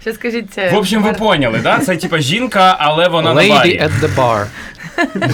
Ще 0.00 0.12
скажіть 0.12 0.52
це. 0.52 0.70
В 0.70 0.76
общем, 0.76 1.02
ви 1.02 1.12
поняли, 1.12 1.58
да? 1.62 1.79
Це 1.79 1.97
типа 1.97 2.19
жінка, 2.19 2.76
але 2.79 3.08
вона 3.08 3.35
на 3.35 3.41
Lady 3.41 3.49
барі. 3.49 3.81
at 3.81 4.00
the 4.00 4.14
bar. 4.17 4.47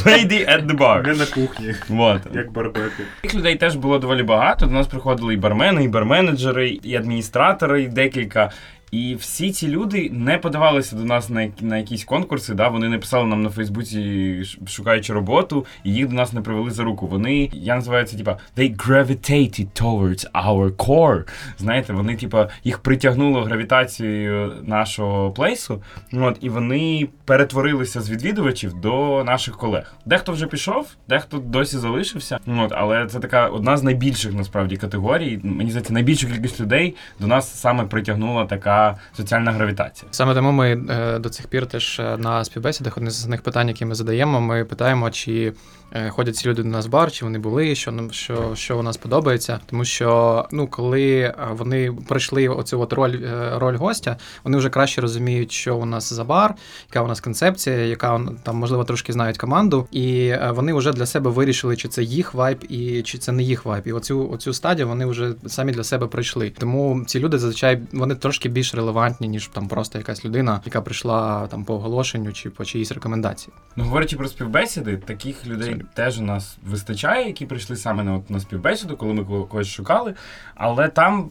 Lady 0.07 0.51
at 0.57 0.67
the 0.67 0.77
bar. 0.79 1.07
Не 1.07 1.15
на 1.15 1.27
кухні, 1.27 1.75
Вот. 1.89 2.23
як 2.35 2.53
барбеки. 2.53 3.03
Таких 3.23 3.35
людей 3.39 3.57
теж 3.57 3.77
було 3.77 3.99
доволі 3.99 4.23
багато. 4.23 4.67
До 4.67 4.73
нас 4.73 4.87
приходили 4.87 5.35
і 5.35 5.37
бармени, 5.37 5.85
і 5.85 5.89
барменеджери, 5.89 6.69
і 6.83 6.97
адміністратори, 6.97 7.83
і 7.83 7.89
декілька. 7.89 8.51
І 8.96 9.15
всі 9.15 9.53
ці 9.53 9.69
люди 9.69 10.10
не 10.12 10.38
подавалися 10.38 10.96
до 10.96 11.05
нас 11.05 11.31
на, 11.31 11.48
на 11.60 11.79
якісь 11.79 12.05
конкурси. 12.05 12.55
Да? 12.55 12.69
Вони 12.69 12.88
не 12.88 12.98
писали 12.98 13.26
нам 13.26 13.43
на 13.43 13.50
Фейсбуці, 13.50 14.43
шукаючи 14.67 15.12
роботу, 15.12 15.67
і 15.84 15.94
їх 15.94 16.08
до 16.08 16.15
нас 16.15 16.32
не 16.32 16.41
привели 16.41 16.70
за 16.70 16.84
руку. 16.84 17.06
Вони, 17.06 17.50
я 17.53 17.74
називаю 17.74 18.05
це, 18.05 18.17
типа, 18.17 18.38
they 18.56 18.76
gravitated 18.76 19.67
towards 19.82 20.31
our 20.32 20.70
core. 20.76 21.29
Знаєте, 21.58 21.93
вони, 21.93 22.17
типа, 22.17 22.48
їх 22.65 22.79
притягнуло 22.79 23.43
гравітацією 23.43 24.53
нашого 24.62 25.31
плейсу. 25.31 25.82
От, 26.12 26.38
і 26.41 26.48
вони 26.48 27.08
перетворилися 27.24 28.00
з 28.00 28.10
відвідувачів 28.10 28.74
до 28.74 29.24
наших 29.24 29.56
колег. 29.56 29.94
Дехто 30.06 30.32
вже 30.32 30.46
пішов, 30.46 30.88
дехто 31.08 31.38
досі 31.38 31.79
залишився. 31.79 32.38
От, 32.46 32.72
але 32.74 33.06
це 33.06 33.19
така 33.20 33.46
одна 33.46 33.76
з 33.76 33.82
найбільших 33.82 34.34
насправді 34.34 34.76
категорій. 34.76 35.41
Мені 35.43 35.70
здається, 35.70 35.93
найбільшу 35.93 36.26
кількість 36.26 36.60
людей 36.60 36.94
до 37.20 37.26
нас 37.26 37.60
саме 37.60 37.84
притягнула 37.84 38.44
така 38.44 38.85
соціальна 39.16 39.52
гравітація. 39.52 40.08
Саме 40.10 40.34
тому 40.34 40.52
ми 40.52 40.84
е, 40.90 41.19
до 41.19 41.28
цих 41.28 41.46
пір 41.46 41.66
теж 41.66 42.00
е, 42.00 42.16
на 42.16 42.44
співбесідах 42.44 42.96
одне 42.96 43.10
з 43.10 43.26
них 43.26 43.43
питань, 43.43 43.69
які 43.69 43.84
ми 43.84 43.94
задаємо, 43.94 44.40
ми 44.40 44.64
питаємо, 44.64 45.10
чи 45.10 45.52
е, 45.93 46.10
ходять 46.10 46.36
ці 46.36 46.48
люди 46.48 46.62
до 46.62 46.69
нас 46.69 46.86
в 46.86 46.88
бар, 46.88 47.12
чи 47.12 47.24
вони 47.24 47.38
були, 47.38 47.74
що 47.74 47.93
нам 47.93 48.12
що, 48.12 48.55
що 48.55 48.78
у 48.78 48.82
нас 48.82 48.96
подобається. 48.96 49.60
Тому 49.66 49.84
що 49.84 50.44
ну, 50.52 50.66
коли 50.66 51.34
вони 51.50 51.93
пройшли 52.08 52.48
оцю 52.48 52.81
от 52.81 52.93
роль, 52.93 53.19
роль 53.55 53.76
гостя, 53.76 54.16
вони 54.44 54.58
вже 54.58 54.70
краще 54.70 55.00
розуміють, 55.00 55.52
що 55.52 55.76
у 55.76 55.84
нас 55.84 56.12
за 56.12 56.24
бар, 56.24 56.55
яка 56.88 57.02
у 57.02 57.08
нас 57.08 57.20
концепція, 57.20 57.76
яка 57.76 58.20
там 58.43 58.56
можливо 58.56 58.84
трошки 58.84 59.12
знають 59.12 59.38
команду, 59.38 59.88
і 59.90 60.34
вони 60.50 60.72
вже 60.72 60.93
для 60.93 61.06
себе 61.06 61.31
вирішили, 61.31 61.76
чи 61.76 61.88
це 61.88 62.02
їх 62.02 62.34
вайб 62.34 62.64
і 62.69 63.02
чи 63.02 63.19
це 63.19 63.32
не 63.32 63.43
їх 63.43 63.64
вайб. 63.64 63.82
І 63.86 63.93
оцю 63.93 64.31
оцю 64.31 64.52
стадію 64.52 64.88
вони 64.88 65.06
вже 65.06 65.32
самі 65.46 65.72
для 65.72 65.84
себе 65.84 66.06
пройшли. 66.06 66.52
Тому 66.58 67.05
ці 67.06 67.20
люди 67.20 67.38
зазвичай 67.38 67.82
вони 67.93 68.14
трошки 68.14 68.48
більш 68.48 68.66
релевантні, 68.75 69.29
ніж 69.29 69.46
там 69.49 69.69
просто 69.69 69.99
якась 69.99 70.25
людина, 70.25 70.61
яка 70.65 70.81
прийшла 70.81 71.46
там 71.46 71.65
по 71.65 71.75
оголошенню 71.75 72.32
чи 72.32 72.51
по 72.51 72.65
чиїсь 72.65 72.93
рекомендації. 72.93 73.55
Ну, 73.77 73.85
говорячи 73.85 74.17
про 74.17 74.29
співбесіди, 74.29 74.96
таких 74.96 75.46
людей 75.46 75.69
Абсолютно. 75.69 75.89
теж 75.94 76.19
у 76.19 76.23
нас 76.23 76.58
вистачає, 76.67 77.27
які 77.27 77.46
прийшли 77.46 77.77
саме 77.77 78.03
на, 78.05 78.15
от, 78.15 78.31
на 78.31 78.41
співбесіду, 78.41 78.96
коли 78.96 79.15
ми 79.15 79.25
кого- 79.25 79.44
когось 79.44 79.69
шукали. 79.69 80.15
Але 80.55 80.89
там 80.89 81.31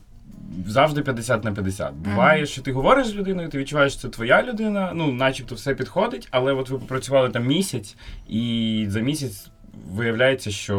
завжди 0.67 1.01
50 1.01 1.43
на 1.43 1.51
50. 1.51 1.93
Буває, 1.93 2.45
що 2.45 2.61
ти 2.61 2.71
говориш 2.71 3.07
з 3.07 3.15
людиною, 3.15 3.49
ти 3.49 3.57
відчуваєш, 3.57 3.93
що 3.93 4.01
це 4.01 4.09
твоя 4.09 4.43
людина, 4.43 4.91
ну, 4.95 5.11
начебто 5.11 5.55
все 5.55 5.73
підходить, 5.75 6.27
але 6.31 6.53
от 6.53 6.69
ви 6.69 6.79
попрацювали 6.79 7.29
там 7.29 7.45
місяць, 7.45 7.95
і 8.27 8.85
за 8.89 8.99
місяць 8.99 9.47
виявляється, 9.93 10.51
що 10.51 10.77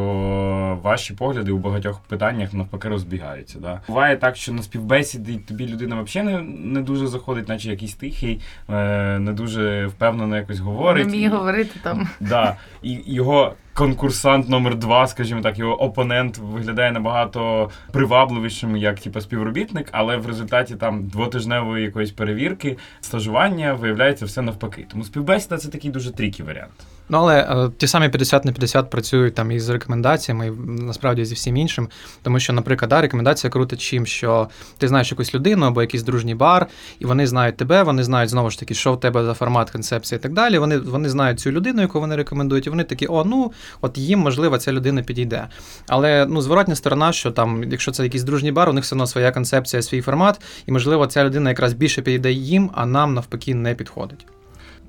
ваші 0.82 1.14
погляди 1.14 1.52
у 1.52 1.58
багатьох 1.58 2.00
питаннях 2.00 2.54
навпаки 2.54 2.88
розбігаються. 2.88 3.58
Да? 3.58 3.80
Буває 3.88 4.16
так, 4.16 4.36
що 4.36 4.52
на 4.52 4.62
співбесіді 4.62 5.36
тобі 5.48 5.68
людина 5.68 6.02
взагалі 6.02 6.32
не, 6.32 6.40
не 6.42 6.80
дуже 6.80 7.06
заходить, 7.06 7.48
наче 7.48 7.70
якийсь 7.70 7.94
тихий, 7.94 8.40
е, 8.70 9.18
не 9.18 9.32
дуже 9.32 9.86
впевнено 9.86 10.36
якось 10.36 10.58
Не 10.58 10.64
говорить. 10.64 11.06
вміє 11.06 11.28
говорити 11.28 11.80
там. 11.82 12.08
Да. 12.20 12.56
І 12.82 13.00
його 13.06 13.54
конкурсант 13.76 14.48
номер 14.48 14.74
два, 14.74 15.06
скажімо 15.06 15.40
так, 15.40 15.58
його 15.58 15.82
опонент 15.82 16.38
виглядає 16.38 16.92
набагато 16.92 17.70
привабливішим, 17.92 18.76
як 18.76 19.00
типу, 19.00 19.20
співробітник, 19.20 19.88
але 19.92 20.16
в 20.16 20.26
результаті 20.26 20.74
там 20.74 21.06
двотижневої 21.06 21.84
якоїсь 21.84 22.10
перевірки, 22.10 22.76
стажування 23.00 23.72
виявляється 23.74 24.24
все 24.24 24.42
навпаки. 24.42 24.86
Тому 24.90 25.04
співбесіда 25.04 25.58
це 25.58 25.68
такий 25.68 25.90
дуже 25.90 26.12
трікі 26.12 26.42
варіант. 26.42 26.72
Ну, 27.08 27.18
але 27.18 27.40
е, 27.40 27.70
ті 27.76 27.86
самі 27.86 28.08
50 28.08 28.44
на 28.44 28.52
50 28.52 28.90
працюють 28.90 29.34
там 29.34 29.50
і 29.50 29.60
з 29.60 29.68
рекомендаціями, 29.68 30.46
і 30.46 30.50
насправді 30.82 31.24
зі 31.24 31.34
всім 31.34 31.56
іншим. 31.56 31.88
Тому 32.22 32.40
що, 32.40 32.52
наприклад, 32.52 32.88
да, 32.88 33.00
рекомендація 33.00 33.50
крута 33.50 33.76
чим, 33.76 34.06
що 34.06 34.48
ти 34.78 34.88
знаєш 34.88 35.10
якусь 35.10 35.34
людину 35.34 35.66
або 35.66 35.80
якийсь 35.80 36.02
дружній 36.02 36.34
бар, 36.34 36.66
і 36.98 37.04
вони 37.04 37.26
знають 37.26 37.56
тебе, 37.56 37.82
вони 37.82 38.04
знають 38.04 38.30
знову 38.30 38.50
ж 38.50 38.58
таки, 38.58 38.74
що 38.74 38.92
в 38.92 39.00
тебе 39.00 39.24
за 39.24 39.34
формат, 39.34 39.70
концепція 39.70 40.18
і 40.18 40.22
так 40.22 40.32
далі. 40.32 40.58
Вони, 40.58 40.78
вони 40.78 41.08
знають 41.08 41.40
цю 41.40 41.50
людину, 41.50 41.82
яку 41.82 42.00
вони 42.00 42.16
рекомендують, 42.16 42.66
і 42.66 42.70
вони 42.70 42.84
такі, 42.84 43.06
о, 43.06 43.24
ну 43.24 43.52
от 43.80 43.98
їм 43.98 44.18
можливо 44.18 44.58
ця 44.58 44.72
людина 44.72 45.02
підійде. 45.02 45.48
Але 45.88 46.26
ну, 46.26 46.40
зворотня 46.40 46.74
сторона, 46.74 47.12
що 47.12 47.30
там, 47.30 47.64
якщо 47.70 47.92
це 47.92 48.02
якийсь 48.02 48.22
дружній 48.22 48.52
бар, 48.52 48.68
у 48.68 48.72
них 48.72 48.84
все 48.84 48.94
одно 48.94 49.06
своя 49.06 49.32
концепція, 49.32 49.82
свій 49.82 50.00
формат, 50.00 50.40
і 50.66 50.72
можливо 50.72 51.06
ця 51.06 51.24
людина 51.24 51.50
якраз 51.50 51.72
більше 51.72 52.02
підійде 52.02 52.32
їм, 52.32 52.70
а 52.74 52.86
нам 52.86 53.14
навпаки 53.14 53.54
не 53.54 53.74
підходить. 53.74 54.26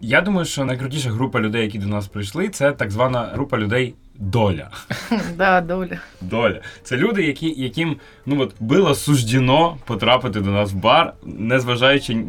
Я 0.02 0.22
думаю, 0.22 0.46
що 0.46 0.66
найкрутіша 0.66 1.12
група 1.12 1.40
людей, 1.40 1.64
які 1.64 1.80
до 1.80 1.88
нас 1.88 2.08
прийшли, 2.08 2.50
це 2.50 2.72
так 2.72 2.92
звана 2.92 3.30
група 3.34 3.58
людей 3.58 3.96
доля. 4.20 4.70
Да, 5.38 5.62
доля. 5.62 5.98
Доля. 6.22 6.60
Це 6.84 6.98
люди, 6.98 7.24
які, 7.24 7.54
яким 7.58 7.96
ну 8.26 8.42
от 8.42 8.56
було 8.60 8.96
суждено 8.96 9.78
потрапити 9.86 10.40
до 10.40 10.52
нас 10.52 10.72
в 10.72 10.76
бар, 10.76 11.14
незважаючи 11.24 12.14
ні- 12.14 12.24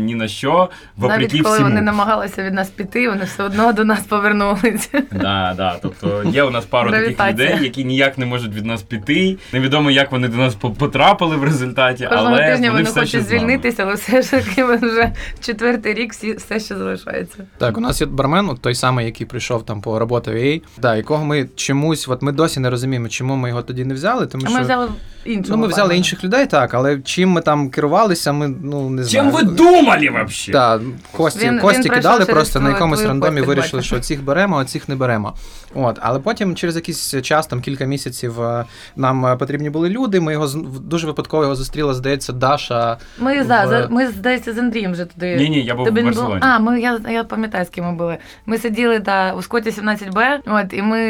ні 0.00 0.14
на 0.14 0.28
що, 0.28 0.70
Навіть 0.96 1.30
коли 1.30 1.42
всьому. 1.42 1.68
вони 1.68 1.80
намагалися 1.80 2.42
від 2.42 2.54
нас 2.54 2.70
піти, 2.70 3.08
вони 3.08 3.24
все 3.24 3.42
одно 3.42 3.72
до 3.72 3.84
нас 3.84 4.00
повернулися. 4.00 5.02
Да, 5.12 5.54
да. 5.56 5.78
Тобто 5.82 6.22
є 6.24 6.42
у 6.42 6.50
нас 6.50 6.64
пару 6.64 6.90
таких 6.90 7.28
людей, 7.30 7.58
які 7.62 7.84
ніяк 7.84 8.18
не 8.18 8.26
можуть 8.26 8.54
від 8.54 8.66
нас 8.66 8.82
піти. 8.82 9.36
Невідомо, 9.52 9.90
як 9.90 10.12
вони 10.12 10.28
до 10.28 10.36
нас 10.36 10.54
потрапили 10.54 11.36
в 11.36 11.44
результаті, 11.44 12.06
Кожного 12.06 12.26
але 12.26 12.46
тижня 12.46 12.70
вони 12.70 12.82
вони 12.82 13.00
хочуть 13.00 13.28
звільнитися, 13.28 13.82
але 13.82 13.94
все 13.94 14.22
ж 14.22 14.30
таки 14.30 14.64
вже 14.64 15.12
четвертий 15.40 15.94
рік 15.94 16.12
всі 16.12 16.32
все 16.32 16.60
ще 16.60 16.76
залишається. 16.76 17.46
Так, 17.58 17.78
у 17.78 17.80
нас 17.80 18.00
є 18.00 18.06
бармен, 18.06 18.56
той 18.56 18.74
самий, 18.74 19.06
який 19.06 19.26
прийшов 19.26 19.66
там 19.66 19.80
по 19.80 19.98
роботі 19.98 20.62
да, 20.78 20.96
якого 20.96 21.15
ми 21.24 21.48
чомусь, 21.56 22.08
от 22.08 22.22
ми 22.22 22.32
досі 22.32 22.60
не 22.60 22.70
розуміємо, 22.70 23.08
чому 23.08 23.36
ми 23.36 23.48
його 23.48 23.62
тоді 23.62 23.84
не 23.84 23.94
взяли. 23.94 24.26
Тому 24.26 24.46
що 24.46 24.54
ми 24.54 24.62
взяли 24.62 24.88
іншого. 25.26 25.56
ну, 25.56 25.62
ми 25.62 25.68
взяли 25.68 25.96
інших 25.96 26.24
людей, 26.24 26.46
так, 26.46 26.74
але 26.74 26.98
чим 26.98 27.30
ми 27.30 27.40
там 27.40 27.70
керувалися, 27.70 28.32
ми 28.32 28.48
ну 28.62 28.90
не 28.90 29.04
Чим 29.04 29.30
ви 29.30 29.42
думали 29.42 30.10
вообще? 30.10 30.52
Так, 30.52 30.80
Кості, 31.12 31.46
Він- 31.48 31.58
Кості 31.58 31.82
він 31.82 31.94
кидали 31.94 32.24
просто 32.24 32.60
на 32.60 32.68
якомусь 32.68 33.02
рандомі, 33.02 33.40
вирішили, 33.40 33.82
що 33.82 34.00
цих 34.00 34.24
беремо, 34.24 34.58
а 34.58 34.64
цих 34.64 34.88
не 34.88 34.96
беремо. 34.96 35.34
От, 35.74 35.98
але 36.00 36.18
потім 36.18 36.56
через 36.56 36.76
якийсь 36.76 37.14
час, 37.22 37.46
там 37.46 37.60
кілька 37.60 37.84
місяців, 37.84 38.42
е, 38.42 38.64
нам 38.96 39.26
е, 39.26 39.36
потрібні 39.36 39.70
були 39.70 39.88
люди. 39.88 40.20
Ми 40.20 40.32
його 40.32 40.46
дуже 40.80 41.06
випадково 41.06 41.42
його 41.42 41.54
зустріла, 41.54 41.94
здається, 41.94 42.32
Даша. 42.32 42.96
Ми, 43.18 43.42
в- 43.42 43.44
за, 43.44 43.88
ми, 43.90 44.08
здається, 44.08 44.52
з 44.52 44.58
Андрієм 44.58 44.92
вже 44.92 45.04
туди. 45.04 45.36
Ні, 45.36 45.50
ні, 45.50 45.64
я 45.64 45.74
був 45.74 45.84
Тобі 45.86 46.00
в 46.00 46.04
не 46.04 46.10
було? 46.10 46.38
А, 46.40 46.58
ми, 46.58 46.80
я, 46.80 47.00
я 47.08 47.24
пам'ятаю, 47.24 47.64
з 47.64 47.68
ким 47.68 47.84
ми 47.84 47.92
були. 47.92 48.18
Ми 48.46 48.58
сиділи 48.58 49.00
та, 49.00 49.34
у 49.34 49.42
Скоті 49.42 49.70
17Б, 49.70 50.38
от, 50.46 50.72
і 50.72 50.82
ми 50.82 51.00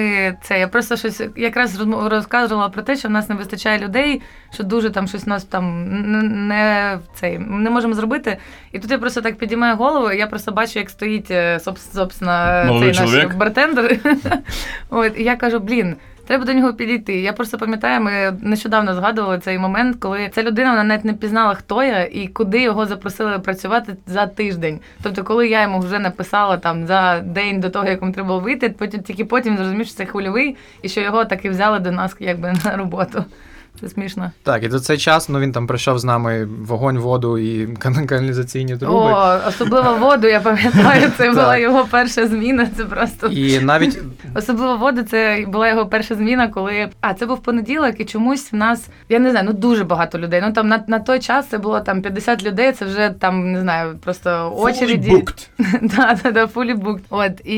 це, 0.43 0.59
я 0.59 0.69
просто 0.69 0.97
щось 0.97 1.23
якраз 1.37 1.81
розказувала 2.03 2.69
про 2.69 2.83
те, 2.83 2.97
що 2.97 3.09
в 3.09 3.11
нас 3.11 3.29
не 3.29 3.35
вистачає 3.35 3.79
людей, 3.79 4.06
що 4.55 4.65
дуже 4.65 4.91
там 4.91 5.09
щось 5.09 5.27
нас 5.27 5.45
там 5.45 5.85
не, 6.49 6.99
цей, 7.15 7.39
не 7.39 7.71
можемо 7.71 7.95
зробити. 7.95 8.39
І 8.73 8.79
тут 8.79 8.91
я 8.91 8.99
просто 8.99 9.21
так 9.21 9.39
підіймаю 9.39 9.77
голову, 9.77 10.11
і 10.11 10.19
я 10.19 10.27
просто 10.27 10.53
бачу, 10.53 10.79
як 10.79 10.91
стоїть, 10.91 11.31
е, 11.31 11.61
собственно, 11.61 12.81
цей 12.81 12.95
чоловік. 12.95 13.29
наш 13.29 13.37
бартендер. 13.37 13.99
от, 14.91 15.19
і 15.19 15.23
я 15.23 15.37
кажу, 15.37 15.61
блін. 15.61 15.97
Треба 16.27 16.45
до 16.45 16.53
нього 16.53 16.75
підійти. 16.75 17.21
Я 17.21 17.33
просто 17.33 17.59
пам'ятаю, 17.59 18.01
ми 18.01 18.39
нещодавно 18.41 18.95
згадували 18.95 19.39
цей 19.39 19.59
момент, 19.59 19.97
коли 20.01 20.31
ця 20.35 20.43
людина 20.43 20.71
вона 20.71 20.85
навіть 20.85 21.05
не 21.05 21.13
пізнала, 21.13 21.55
хто 21.55 21.83
я 21.83 22.05
і 22.05 22.29
куди 22.29 22.63
його 22.63 22.87
запросили 22.87 23.39
працювати 23.39 23.97
за 24.07 24.27
тиждень. 24.27 24.81
Тобто, 25.03 25.25
коли 25.25 25.49
я 25.49 25.63
йому 25.63 25.79
вже 25.79 25.99
написала 25.99 26.57
там 26.57 26.87
за 26.87 27.21
день 27.21 27.61
до 27.61 27.71
того, 27.71 27.87
як 27.87 28.01
йому 28.01 28.13
треба 28.13 28.29
було 28.29 28.41
вийти, 28.41 28.69
потім 28.69 29.03
тільки 29.03 29.25
потім 29.25 29.57
зрозумів, 29.57 29.87
що 29.87 29.95
це 29.95 30.07
хвильовий, 30.07 30.57
і 30.83 30.89
що 30.89 31.01
його 31.01 31.25
таки 31.25 31.51
взяли 31.51 31.79
до 31.79 31.93
нас 31.93 32.17
якби 32.21 32.55
на 32.65 32.77
роботу. 32.77 33.25
Це 33.81 33.89
смішно. 33.89 34.31
Так, 34.43 34.65
і 34.65 34.71
за 34.71 34.81
цей 34.81 34.99
час 34.99 35.29
ну, 35.29 35.41
він 35.41 35.53
там 35.53 35.67
пройшов 35.67 35.99
з 35.99 36.05
нами 36.05 36.45
вогонь, 36.45 36.99
воду 36.99 37.39
і 37.39 37.67
кан- 37.67 38.07
каналізаційні 38.07 38.77
труби. 38.77 38.95
О, 38.95 39.39
особливо 39.49 39.95
воду, 39.95 40.27
я 40.27 40.41
пам'ятаю, 40.41 41.11
це 41.17 41.31
була 41.31 41.59
його 41.59 41.87
перша 41.91 42.27
зміна. 42.27 42.69
Це 42.77 42.85
просто 42.85 43.27
І 43.27 43.61
навіть 43.61 43.99
Особливо 44.35 44.77
воду, 44.77 45.03
це 45.03 45.45
була 45.49 45.69
його 45.69 45.87
перша 45.87 46.15
зміна, 46.15 46.49
коли 46.49 46.89
а 47.01 47.15
це 47.15 47.27
був 47.27 47.43
понеділок, 47.43 47.95
і 47.99 48.05
чомусь 48.05 48.53
в 48.53 48.57
нас 48.57 48.89
я 49.09 49.19
не 49.19 49.31
знаю, 49.31 49.47
ну 49.49 49.53
дуже 49.53 49.85
багато 49.85 50.19
людей. 50.19 50.43
Ну 50.47 50.53
там 50.53 50.69
на, 50.69 50.85
на 50.87 50.99
той 50.99 51.19
час 51.21 51.47
це 51.49 51.59
було 51.59 51.81
там 51.81 52.03
50 52.03 52.45
людей. 52.45 52.73
Це 52.73 52.85
вже 52.85 53.15
там 53.21 53.53
не 53.53 53.61
знаю, 53.61 53.99
просто 54.05 54.53
очереді. 54.57 55.25
Да, 55.83 56.19
да, 56.23 56.31
да, 56.31 56.45
fully 56.45 56.75
booked. 56.75 57.01
От 57.11 57.47
і 57.47 57.57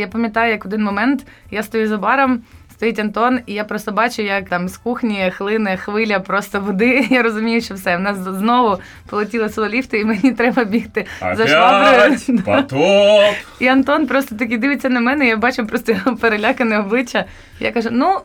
я 0.00 0.06
пам'ятаю, 0.06 0.50
як 0.50 0.64
в 0.64 0.68
один 0.68 0.84
момент 0.84 1.26
я 1.50 1.62
стою 1.62 1.88
за 1.88 1.98
баром. 1.98 2.40
Стоїть 2.84 2.98
Антон, 2.98 3.40
і 3.46 3.54
я 3.54 3.64
просто 3.64 3.92
бачу, 3.92 4.22
як 4.22 4.48
там 4.48 4.68
з 4.68 4.76
кухні 4.76 5.32
хлине 5.36 5.76
хвиля 5.76 6.20
просто 6.20 6.60
води. 6.60 7.06
Я 7.10 7.22
розумію, 7.22 7.60
що 7.60 7.74
все. 7.74 7.96
В 7.96 8.00
нас 8.00 8.16
знову 8.16 8.78
полетіли 9.10 9.48
сололіфти, 9.48 10.00
і 10.00 10.04
мені 10.04 10.32
треба 10.32 10.64
бігти 10.64 11.06
за 11.20 11.46
шваброю. 11.46 12.18
Потоп. 12.44 13.34
І 13.60 13.66
Антон 13.66 14.06
просто 14.06 14.36
такий 14.36 14.58
дивиться 14.58 14.88
на 14.88 15.00
мене, 15.00 15.26
я 15.26 15.36
бачу 15.36 15.66
просто 15.66 15.92
його 15.92 16.16
перелякане 16.16 16.78
обличчя. 16.78 17.24
Я 17.60 17.72
кажу: 17.72 17.88
ну. 17.92 18.20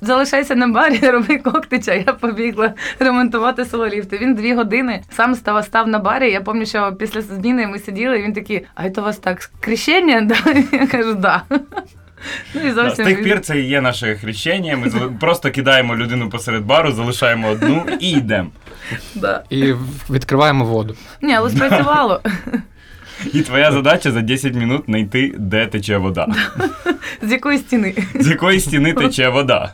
Залишайся 0.00 0.54
на 0.54 0.68
барі, 0.68 0.98
роби 1.10 1.38
коктича. 1.38 1.94
Я 1.94 2.12
побігла 2.12 2.74
ремонтувати 2.98 3.64
сололіфти. 3.64 4.18
Він 4.18 4.34
дві 4.34 4.54
години 4.54 5.02
сам 5.10 5.34
став, 5.34 5.64
став 5.64 5.88
на 5.88 5.98
барі. 5.98 6.30
Я 6.30 6.40
пам'ятаю, 6.40 6.88
що 6.88 6.96
після 6.96 7.20
зміни 7.20 7.66
ми 7.66 7.78
сиділи, 7.78 8.18
і 8.18 8.22
він 8.22 8.32
такий, 8.32 8.66
а 8.74 8.90
це 8.90 9.00
у 9.00 9.04
вас 9.04 9.18
так 9.18 9.50
крещення? 9.60 10.20
Да? 10.20 10.36
Я 10.72 10.86
кажу, 10.86 11.14
да. 11.14 11.42
Ну 12.54 12.60
і 12.60 12.64
Да, 12.64 12.70
З 12.72 12.74
зовсім 12.74 13.04
тих 13.04 13.22
пір 13.24 13.40
це 13.40 13.60
і 13.60 13.68
є 13.68 13.80
наше 13.80 14.14
хрещення. 14.16 14.76
Ми 14.76 14.88
зали- 14.88 15.18
просто 15.20 15.50
кидаємо 15.50 15.96
людину 15.96 16.30
посеред 16.30 16.64
бару, 16.64 16.92
залишаємо 16.92 17.48
одну 17.48 17.86
і 18.00 18.10
йдемо. 18.10 18.50
да. 19.14 19.44
і 19.50 19.74
відкриваємо 20.10 20.64
воду. 20.64 20.96
Ні, 21.22 21.34
але 21.34 21.50
спрацювало. 21.50 22.20
І 23.32 23.40
твоя 23.42 23.72
задача 23.72 24.12
за 24.12 24.20
10 24.20 24.54
минут 24.54 24.82
знайти, 24.86 25.34
де 25.38 25.66
тече 25.66 25.96
вода. 25.96 26.28
З 27.22 27.32
якої 27.32 27.58
стіни? 27.58 27.94
З 28.14 28.28
якої 28.28 28.60
стіни 28.60 28.92
тече 28.92 29.28
вода. 29.28 29.72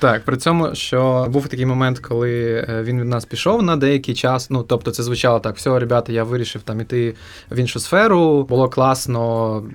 Так, 0.00 0.24
при 0.24 0.36
цьому, 0.36 0.74
що 0.74 1.26
був 1.30 1.48
такий 1.48 1.66
момент, 1.66 1.98
коли 1.98 2.66
е, 2.68 2.82
він 2.82 3.00
від 3.00 3.08
нас 3.08 3.24
пішов 3.24 3.62
на 3.62 3.76
деякий 3.76 4.14
час. 4.14 4.50
Ну, 4.50 4.62
тобто, 4.62 4.90
це 4.90 5.02
звучало 5.02 5.40
так: 5.40 5.56
все, 5.56 5.78
ребята, 5.78 6.12
я 6.12 6.24
вирішив 6.24 6.62
там 6.62 6.80
іти 6.80 7.14
в 7.50 7.56
іншу 7.58 7.80
сферу, 7.80 8.42
було 8.44 8.68
класно. 8.68 9.18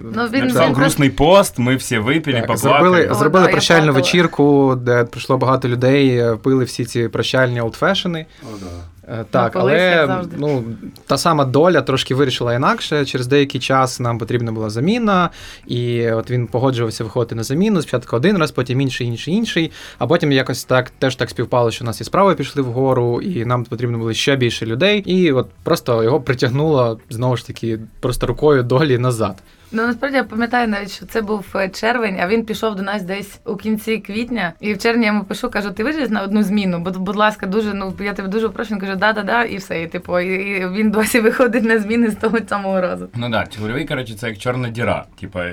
Ну, 0.01 0.23
він- 0.33 0.39
Написав 0.41 0.73
грустний 0.73 1.09
пост, 1.09 1.59
ми 1.59 1.75
всі 1.75 1.97
випили, 1.97 2.37
Так, 2.41 2.47
поплакали. 2.47 2.73
зробили, 2.89 3.07
О, 3.11 3.13
зробили 3.15 3.45
да, 3.45 3.51
прощальну 3.51 3.93
вечірку, 3.93 4.75
де 4.81 5.03
прийшло 5.03 5.37
багато 5.37 5.67
людей, 5.67 6.17
е, 6.17 6.35
пили 6.35 6.63
всі 6.63 6.85
ці 6.85 7.07
прощальні 7.07 7.61
олдфешени. 7.61 8.25
О, 8.43 8.45
да. 8.61 8.67
Е, 9.07 9.25
Так, 9.29 9.43
як 9.43 9.55
але 9.55 10.03
завжди. 10.07 10.35
ну, 10.39 10.63
та 11.05 11.17
сама 11.17 11.45
доля 11.45 11.81
трошки 11.81 12.15
вирішила 12.15 12.53
інакше. 12.53 13.05
Через 13.05 13.27
деякий 13.27 13.61
час 13.61 13.99
нам 13.99 14.17
потрібна 14.17 14.51
була 14.51 14.69
заміна, 14.69 15.29
і 15.67 16.11
от 16.11 16.31
він 16.31 16.47
погоджувався 16.47 17.03
виходити 17.03 17.35
на 17.35 17.43
заміну. 17.43 17.81
Спочатку 17.81 18.15
один 18.15 18.37
раз, 18.37 18.51
потім 18.51 18.81
інший, 18.81 19.07
інший, 19.07 19.33
інший. 19.33 19.71
А 19.97 20.07
потім 20.07 20.31
якось 20.31 20.63
так 20.63 20.89
теж 20.89 21.15
так 21.15 21.29
співпало, 21.29 21.71
що 21.71 21.85
у 21.85 21.87
нас 21.87 22.01
і 22.01 22.03
справи 22.03 22.35
пішли 22.35 22.61
вгору, 22.61 23.21
і 23.21 23.45
нам 23.45 23.63
потрібно 23.63 23.97
було 23.97 24.13
ще 24.13 24.35
більше 24.35 24.65
людей. 24.65 24.99
І 24.99 25.31
от 25.31 25.47
просто 25.63 26.03
його 26.03 26.21
притягнуло 26.21 26.99
знову 27.09 27.37
ж 27.37 27.47
таки 27.47 27.79
просто 27.99 28.27
рукою 28.27 28.63
долі 28.63 28.97
назад. 28.97 29.35
Ну 29.75 29.87
насправді 29.87 30.17
я 30.17 30.23
пам'ятаю 30.23 30.67
навіть, 30.67 30.91
що 30.91 31.05
це 31.05 31.21
був 31.21 31.45
е, 31.55 31.69
червень, 31.69 32.19
а 32.21 32.27
він 32.27 32.45
пішов 32.45 32.75
до 32.75 32.83
нас 32.83 33.03
десь 33.03 33.39
у 33.45 33.55
кінці 33.55 33.97
квітня. 33.97 34.53
І 34.59 34.73
в 34.73 34.77
червні 34.77 35.05
я 35.05 35.11
йому 35.11 35.23
пишу, 35.23 35.49
кажу, 35.49 35.71
ти 35.71 35.83
вийдеш 35.83 36.09
на 36.09 36.21
одну 36.21 36.43
зміну? 36.43 36.79
бо 36.79 36.91
будь 36.91 37.15
ласка, 37.15 37.45
дуже 37.45 37.73
ну 37.73 37.93
я 37.99 38.13
тебе 38.13 38.27
дуже 38.27 38.49
прошу. 38.49 38.73
Він 38.73 38.79
каже, 38.79 38.95
да-да-да, 38.95 39.43
і 39.43 39.57
все. 39.57 39.81
І 39.81 39.87
типу, 39.87 40.19
і, 40.19 40.35
і 40.35 40.67
він 40.67 40.91
досі 40.91 41.19
виходить 41.19 41.63
на 41.63 41.79
зміни 41.79 42.09
з 42.09 42.15
того 42.15 42.37
самого 42.49 42.81
разу. 42.81 43.09
Ну 43.15 43.21
так, 43.21 43.31
да, 43.31 43.45
чоловік, 43.45 43.87
коротше, 43.87 44.15
це 44.15 44.27
як 44.27 44.37
чорна 44.37 44.69
діра. 44.69 45.05
Типа. 45.19 45.45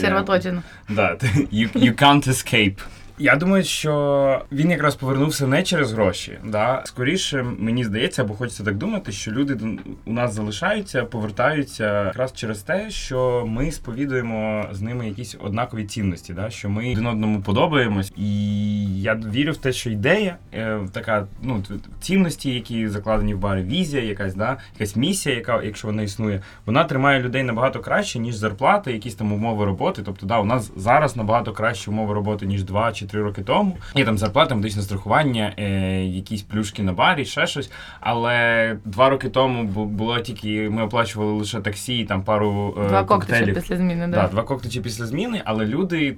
Червоточина. 0.00 0.62
Да, 0.88 1.16
you, 1.52 1.72
you 1.72 2.02
can't 2.02 2.28
escape. 2.28 2.76
Я 3.18 3.36
думаю, 3.36 3.64
що 3.64 4.42
він 4.52 4.70
якраз 4.70 4.94
повернувся 4.94 5.46
не 5.46 5.62
через 5.62 5.92
гроші. 5.92 6.38
Да? 6.44 6.82
Скоріше, 6.84 7.42
мені 7.58 7.84
здається, 7.84 8.22
або 8.22 8.34
хочеться 8.34 8.64
так 8.64 8.76
думати, 8.76 9.12
що 9.12 9.32
люди 9.32 9.58
у 10.04 10.12
нас 10.12 10.34
залишаються, 10.34 11.04
повертаються 11.04 12.04
якраз 12.04 12.32
через 12.32 12.58
те, 12.58 12.90
що 12.90 13.44
ми 13.48 13.72
сповідуємо 13.72 14.66
з 14.72 14.80
ними 14.80 15.08
якісь 15.08 15.36
однакові 15.40 15.84
цінності, 15.84 16.32
да? 16.32 16.50
що 16.50 16.70
ми 16.70 16.92
один 16.92 17.06
одному 17.06 17.40
подобаємось. 17.40 18.12
І 18.16 19.02
я 19.02 19.14
вірю 19.14 19.52
в 19.52 19.56
те, 19.56 19.72
що 19.72 19.90
ідея 19.90 20.36
е, 20.54 20.80
така, 20.92 21.26
ну 21.42 21.62
цінності, 22.00 22.54
які 22.54 22.88
закладені 22.88 23.34
в 23.34 23.38
барі, 23.38 23.62
візія, 23.62 24.02
якась, 24.02 24.34
да? 24.34 24.56
якась 24.74 24.96
місія, 24.96 25.34
яка, 25.34 25.62
якщо 25.62 25.88
вона 25.88 26.02
існує, 26.02 26.42
вона 26.66 26.84
тримає 26.84 27.22
людей 27.22 27.42
набагато 27.42 27.80
краще, 27.80 28.18
ніж 28.18 28.34
зарплати, 28.34 28.92
якісь 28.92 29.14
там 29.14 29.32
умови 29.32 29.64
роботи. 29.64 30.02
Тобто, 30.04 30.26
да, 30.26 30.38
у 30.38 30.44
нас 30.44 30.72
зараз 30.76 31.16
набагато 31.16 31.52
кращі 31.52 31.90
умови 31.90 32.14
роботи, 32.14 32.46
ніж 32.46 32.64
2 32.64 32.92
чи 32.92 33.05
3 33.06 33.22
роки 33.22 33.42
тому. 33.42 33.76
Є 33.94 34.04
там 34.04 34.18
зарплата, 34.18 34.54
медичне 34.54 34.82
страхування, 34.82 35.52
е, 35.58 35.70
якісь 36.04 36.42
плюшки 36.42 36.82
на 36.82 36.92
барі, 36.92 37.24
ще 37.24 37.46
щось. 37.46 37.70
Але 38.00 38.76
два 38.84 39.08
роки 39.08 39.28
тому 39.28 39.64
було 39.86 40.20
тільки 40.20 40.70
ми 40.70 40.82
оплачували 40.82 41.32
лише 41.32 41.60
таксі 41.60 41.98
і 41.98 42.04
там 42.04 42.22
пару 42.22 42.76
е, 42.84 42.88
Два 42.88 43.04
коктейлі 43.04 43.38
коктейлів. 43.38 43.54
після 43.54 43.76
зміни, 43.76 44.06
Да, 44.06 44.16
да. 44.22 44.28
два 44.28 44.42
коктейлі 44.42 44.80
після 44.80 45.06
зміни, 45.06 45.42
але 45.44 45.66
люди. 45.66 46.16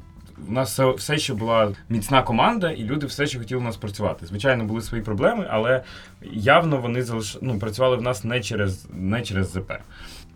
У 0.48 0.52
нас 0.52 0.70
все, 0.72 0.90
все 0.92 1.18
ще 1.18 1.34
була 1.34 1.72
міцна 1.88 2.22
команда, 2.22 2.70
і 2.70 2.84
люди 2.84 3.06
все 3.06 3.26
ще 3.26 3.38
хотіли 3.38 3.60
у 3.60 3.64
нас 3.64 3.76
працювати. 3.76 4.26
Звичайно, 4.26 4.64
були 4.64 4.80
свої 4.82 5.02
проблеми, 5.02 5.46
але 5.50 5.82
явно 6.32 6.76
вони 6.76 7.02
залиш... 7.02 7.38
ну, 7.42 7.58
працювали 7.58 7.96
в 7.96 8.02
нас 8.02 8.24
не 8.24 8.40
через, 8.40 8.86
не 8.92 9.22
через 9.22 9.50
ЗП. 9.52 9.72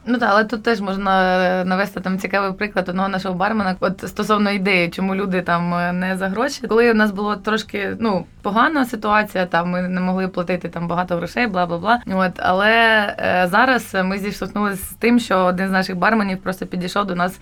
Ну 0.07 0.19
так, 0.19 0.29
але 0.33 0.45
тут 0.45 0.63
теж 0.63 0.81
можна 0.81 1.65
навести 1.65 2.01
там 2.01 2.19
цікавий 2.19 2.53
приклад 2.53 2.89
одного 2.89 3.09
нашого 3.09 3.35
бармена. 3.35 3.77
От 3.81 4.05
стосовно 4.07 4.51
ідеї, 4.51 4.91
чому 4.91 5.15
люди 5.15 5.43
там 5.43 5.75
е, 5.75 5.93
не 5.93 6.17
за 6.17 6.29
гроші. 6.29 6.67
Коли 6.69 6.91
у 6.91 6.95
нас 6.95 7.11
було 7.11 7.37
трошки 7.37 7.97
ну 8.01 8.27
погана 8.43 8.85
ситуація, 8.85 9.47
там 9.47 9.71
ми 9.71 9.83
не 9.83 10.01
могли 10.01 10.29
платити 10.29 10.69
там 10.69 10.89
багато 10.89 11.17
грошей, 11.17 11.47
бла 11.47 11.67
бла 11.67 11.79
бла. 11.79 12.01
От 12.07 12.33
але 12.37 12.71
е, 13.19 13.49
зараз 13.51 13.97
ми 14.05 14.19
зіштовхнулися 14.19 14.85
з 14.85 14.95
тим, 14.95 15.19
що 15.19 15.39
один 15.39 15.69
з 15.69 15.73
наших 15.73 15.97
барменів 15.97 16.39
просто 16.39 16.67
підійшов 16.67 17.07
до 17.07 17.15
нас 17.15 17.39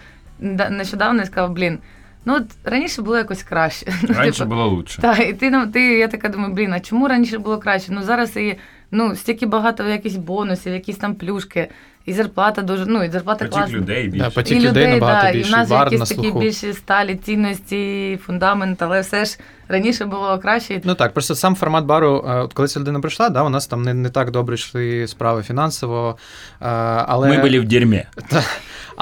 нещодавно 0.71 1.23
і 1.23 1.27
сказав: 1.27 1.51
блін. 1.51 1.79
Ну 2.25 2.35
от 2.37 2.45
раніше 2.65 3.03
було 3.03 3.17
якось 3.17 3.43
краще. 3.43 3.87
Ну, 4.03 4.15
Раніше 4.15 4.39
типу, 4.39 4.51
було 4.51 4.67
лучше. 4.69 5.03
так, 5.03 5.29
і 5.29 5.33
ти 5.33 5.51
нам 5.51 5.73
ти, 5.73 5.99
я 5.99 6.09
така 6.09 6.29
думаю, 6.29 6.55
блін, 6.55 6.73
а 6.73 6.81
чому 6.81 7.09
раніше 7.09 7.39
було 7.39 7.59
краще? 7.59 7.93
Ну 7.93 8.03
зараз 8.03 8.37
і 8.37 8.57
ну 8.91 9.17
стільки 9.17 9.47
багато 9.47 9.89
якихось 9.89 10.17
бонусів, 10.19 10.73
якісь 10.73 10.97
там 10.97 11.15
плюшки, 11.15 11.69
і 12.11 12.13
зарплата 12.13 12.63
дуже, 12.63 12.87
ну 12.87 13.05
і 13.05 13.11
зарплата 13.11 13.45
Потік 13.45 13.59
класна. 13.59 13.79
людей 13.79 14.09
більше. 14.09 14.25
Да, 14.25 14.31
потік 14.31 14.57
і 14.57 14.61
людей 14.69 14.87
набагато 14.89 15.23
да, 15.33 15.39
і 15.39 15.43
в 15.43 15.51
нас 15.51 15.69
бар 15.69 15.87
на 15.87 15.93
якісь 15.93 16.09
такі 16.09 16.23
слуху. 16.23 16.41
більші 16.41 16.73
сталі 16.73 17.15
цінності, 17.17 18.19
фундамент, 18.27 18.83
але 18.83 19.01
все 19.01 19.25
ж 19.25 19.39
раніше 19.71 20.05
було 20.05 20.39
краще. 20.39 20.81
Ну 20.85 20.95
так, 20.95 21.13
просто 21.13 21.35
сам 21.35 21.55
формат 21.55 21.85
бару, 21.85 22.25
е, 22.29 22.35
от 22.35 22.53
коли 22.53 22.69
ця 22.69 22.81
людина 22.81 23.01
прийшла, 23.01 23.29
да, 23.29 23.43
у 23.43 23.49
нас 23.49 23.67
там 23.67 23.83
не, 23.83 23.95
не 23.95 24.09
так 24.09 24.31
добре 24.31 24.55
йшли 24.55 25.07
справи 25.07 25.43
фінансово. 25.43 26.17
е, 26.61 26.67
Але... 27.07 27.29
Ми 27.29 27.39
були 27.39 27.61
в 27.61 27.65
дерьмі. 27.65 28.05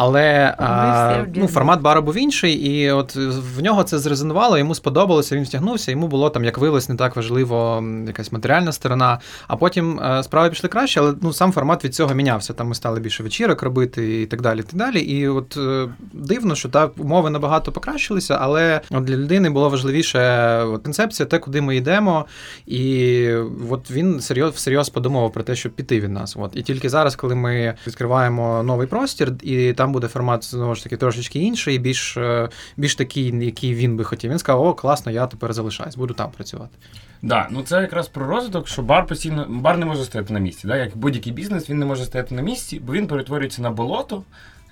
Але 0.01 0.55
а, 0.59 1.25
ну, 1.35 1.47
формат 1.47 1.81
бару 1.81 2.03
був 2.03 2.17
інший, 2.17 2.53
і 2.53 2.91
от 2.91 3.17
в 3.57 3.63
нього 3.63 3.85
це 3.85 3.99
зрезонувало, 3.99 4.59
йому 4.59 4.75
сподобалося, 4.75 5.37
він 5.37 5.45
втягнувся, 5.45 5.91
йому 5.91 6.09
було 6.09 6.31
там, 6.31 6.45
як 6.45 6.59
виявилось, 6.59 6.89
не 6.89 6.97
так 6.97 7.17
важливо 7.17 7.85
якась 8.07 8.33
матеріальна 8.33 8.73
сторона. 8.73 9.19
А 9.49 9.57
потім 9.57 10.01
е, 10.01 10.23
справи 10.23 10.51
пішли 10.51 10.69
краще, 10.69 11.01
але 11.01 11.15
ну, 11.23 11.33
сам 11.33 11.53
формат 11.53 11.85
від 11.85 11.95
цього 11.95 12.15
мінявся. 12.15 12.53
Там 12.53 12.69
ми 12.69 12.75
стали 12.75 13.01
більше 13.01 13.23
вечірок 13.23 13.63
робити 13.63 14.23
і 14.23 14.27
так 14.27 14.41
далі. 14.41 14.61
І, 14.61 14.63
так 14.63 14.77
далі. 14.77 15.01
і 15.01 15.29
от 15.29 15.57
е, 15.57 15.89
дивно, 16.13 16.55
що 16.55 16.69
так 16.69 16.93
умови 16.99 17.31
набагато 17.31 17.73
покращилися, 17.73 18.39
але 18.41 18.81
от 18.91 19.05
для 19.05 19.17
людини 19.17 19.51
було 19.51 19.69
важливіше 19.69 20.19
концепція, 20.65 21.27
те, 21.27 21.39
куди 21.39 21.61
ми 21.61 21.77
йдемо. 21.77 22.27
І 22.67 23.31
от 23.71 23.91
він 23.91 24.21
серйоз, 24.21 24.55
всерйоз 24.55 24.89
подумав 24.89 25.33
про 25.33 25.43
те, 25.43 25.55
щоб 25.55 25.73
піти 25.73 26.01
від 26.01 26.11
нас. 26.11 26.37
От. 26.39 26.53
І 26.55 26.63
тільки 26.63 26.89
зараз, 26.89 27.17
коли 27.17 27.35
ми 27.35 27.75
відкриваємо 27.87 28.63
новий 28.63 28.87
простір, 28.87 29.33
і 29.43 29.73
там 29.73 29.93
буде 29.93 30.09
формат 30.09 30.45
знову 30.45 30.75
ж 30.75 30.83
таки 30.83 30.97
трошечки 30.97 31.39
інший, 31.39 31.79
більш, 31.79 32.17
е, 32.17 32.49
більш 32.77 32.95
такий, 32.95 33.45
який 33.45 33.75
він 33.75 33.97
би 33.97 34.05
хотів. 34.05 34.31
Він 34.31 34.39
сказав: 34.39 34.63
О, 34.63 34.75
класно, 34.75 35.13
я 35.13 35.27
тепер 35.27 35.53
залишаюсь, 35.53 35.97
буду 35.97 36.15
там 36.15 36.31
працювати. 36.31 36.79
Да, 37.23 37.49
ну 37.51 37.63
це 37.63 37.81
якраз 37.81 38.09
про 38.09 38.27
розвиток, 38.27 38.69
що 38.69 38.83
бар 38.83 39.07
постійно 39.07 39.47
бар 39.49 39.79
не 39.79 39.87
може 39.87 40.05
стояти 40.05 40.33
на 40.33 40.39
місці. 40.39 40.67
Да? 40.67 40.77
Як 40.77 40.97
будь-який 40.97 41.33
бізнес, 41.33 41.71
він 41.71 41.79
не 41.79 41.87
може 41.87 42.05
стояти 42.05 42.35
на 42.35 42.43
місці, 42.43 42.81
бо 42.81 42.93
він 42.93 43.07
перетворюється 43.07 43.63
на 43.63 43.71
болото. 43.71 44.23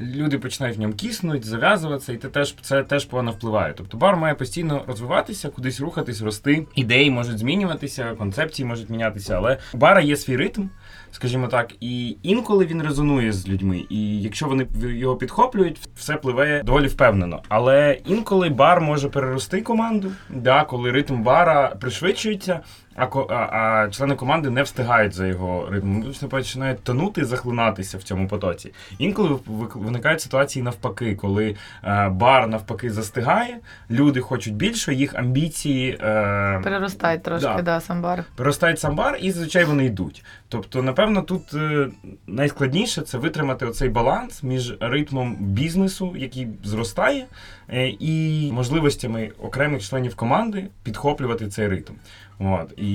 Люди 0.00 0.38
починають 0.38 0.76
в 0.76 0.80
ньому 0.80 0.94
киснуть, 0.94 1.44
зав'язуватися, 1.44 2.12
і 2.12 2.16
це 2.16 2.28
теж 2.28 2.54
це 2.60 2.82
теж 2.82 3.04
погано 3.04 3.30
впливає. 3.30 3.74
Тобто 3.76 3.96
бар 3.96 4.16
має 4.16 4.34
постійно 4.34 4.84
розвиватися, 4.86 5.48
кудись 5.48 5.80
рухатись, 5.80 6.22
рости. 6.22 6.66
Ідеї 6.74 7.10
можуть 7.10 7.38
змінюватися, 7.38 8.14
концепції 8.18 8.66
можуть 8.66 8.90
мінятися, 8.90 9.36
але 9.36 9.58
у 9.74 9.76
бара 9.76 10.00
є 10.00 10.16
свій 10.16 10.36
ритм, 10.36 10.62
скажімо 11.10 11.46
так, 11.46 11.74
і 11.80 12.16
інколи 12.22 12.66
він 12.66 12.82
резонує 12.82 13.32
з 13.32 13.48
людьми. 13.48 13.84
І 13.90 14.22
якщо 14.22 14.46
вони 14.46 14.66
його 14.80 15.16
підхоплюють, 15.16 15.80
все 15.94 16.16
пливе 16.16 16.62
доволі 16.62 16.86
впевнено. 16.86 17.42
Але 17.48 17.98
інколи 18.06 18.48
бар 18.48 18.80
може 18.80 19.08
перерости 19.08 19.62
команду, 19.62 20.12
да, 20.30 20.64
коли 20.64 20.90
ритм 20.90 21.22
бара 21.22 21.68
пришвидшується. 21.80 22.60
А, 22.96 23.04
а, 23.34 23.88
члени 23.90 24.14
команди 24.14 24.50
не 24.50 24.62
встигають 24.62 25.12
за 25.14 25.26
його 25.26 25.68
ритмом. 25.70 26.02
Вони 26.02 26.28
починають 26.30 26.84
тонути, 26.84 27.24
захлинатися 27.24 27.98
в 27.98 28.02
цьому 28.02 28.28
потоці. 28.28 28.72
Інколи 28.98 29.38
виникають 29.74 30.20
ситуації 30.20 30.62
навпаки, 30.62 31.14
коли 31.14 31.56
е, 31.84 32.08
бар 32.08 32.48
навпаки 32.48 32.90
застигає, 32.90 33.58
люди 33.90 34.20
хочуть 34.20 34.54
більше, 34.54 34.94
їх 34.94 35.14
амбіції 35.14 35.90
е, 36.00 36.60
Переростають 36.64 37.22
трошки, 37.22 37.48
Да. 37.56 37.62
да, 37.62 37.80
сам 37.80 38.02
бар. 38.02 38.24
переростають 38.36 38.80
сам 38.80 38.94
бар, 38.96 39.18
і 39.20 39.30
зазвичай 39.30 39.64
вони 39.64 39.84
йдуть. 39.84 40.24
Тобто, 40.48 40.82
напевно, 40.82 41.22
тут 41.22 41.54
е, 41.54 41.88
найскладніше 42.26 43.02
це 43.02 43.18
витримати 43.18 43.66
оцей 43.66 43.88
баланс 43.88 44.42
між 44.42 44.74
ритмом 44.80 45.36
бізнесу, 45.40 46.14
який 46.16 46.48
зростає, 46.64 47.26
е, 47.68 47.88
і 47.88 48.50
можливостями 48.52 49.30
окремих 49.42 49.82
членів 49.82 50.14
команди 50.16 50.66
підхоплювати 50.82 51.48
цей 51.48 51.68
ритм. 51.68 51.92
От. 52.38 52.72
І 52.76 52.94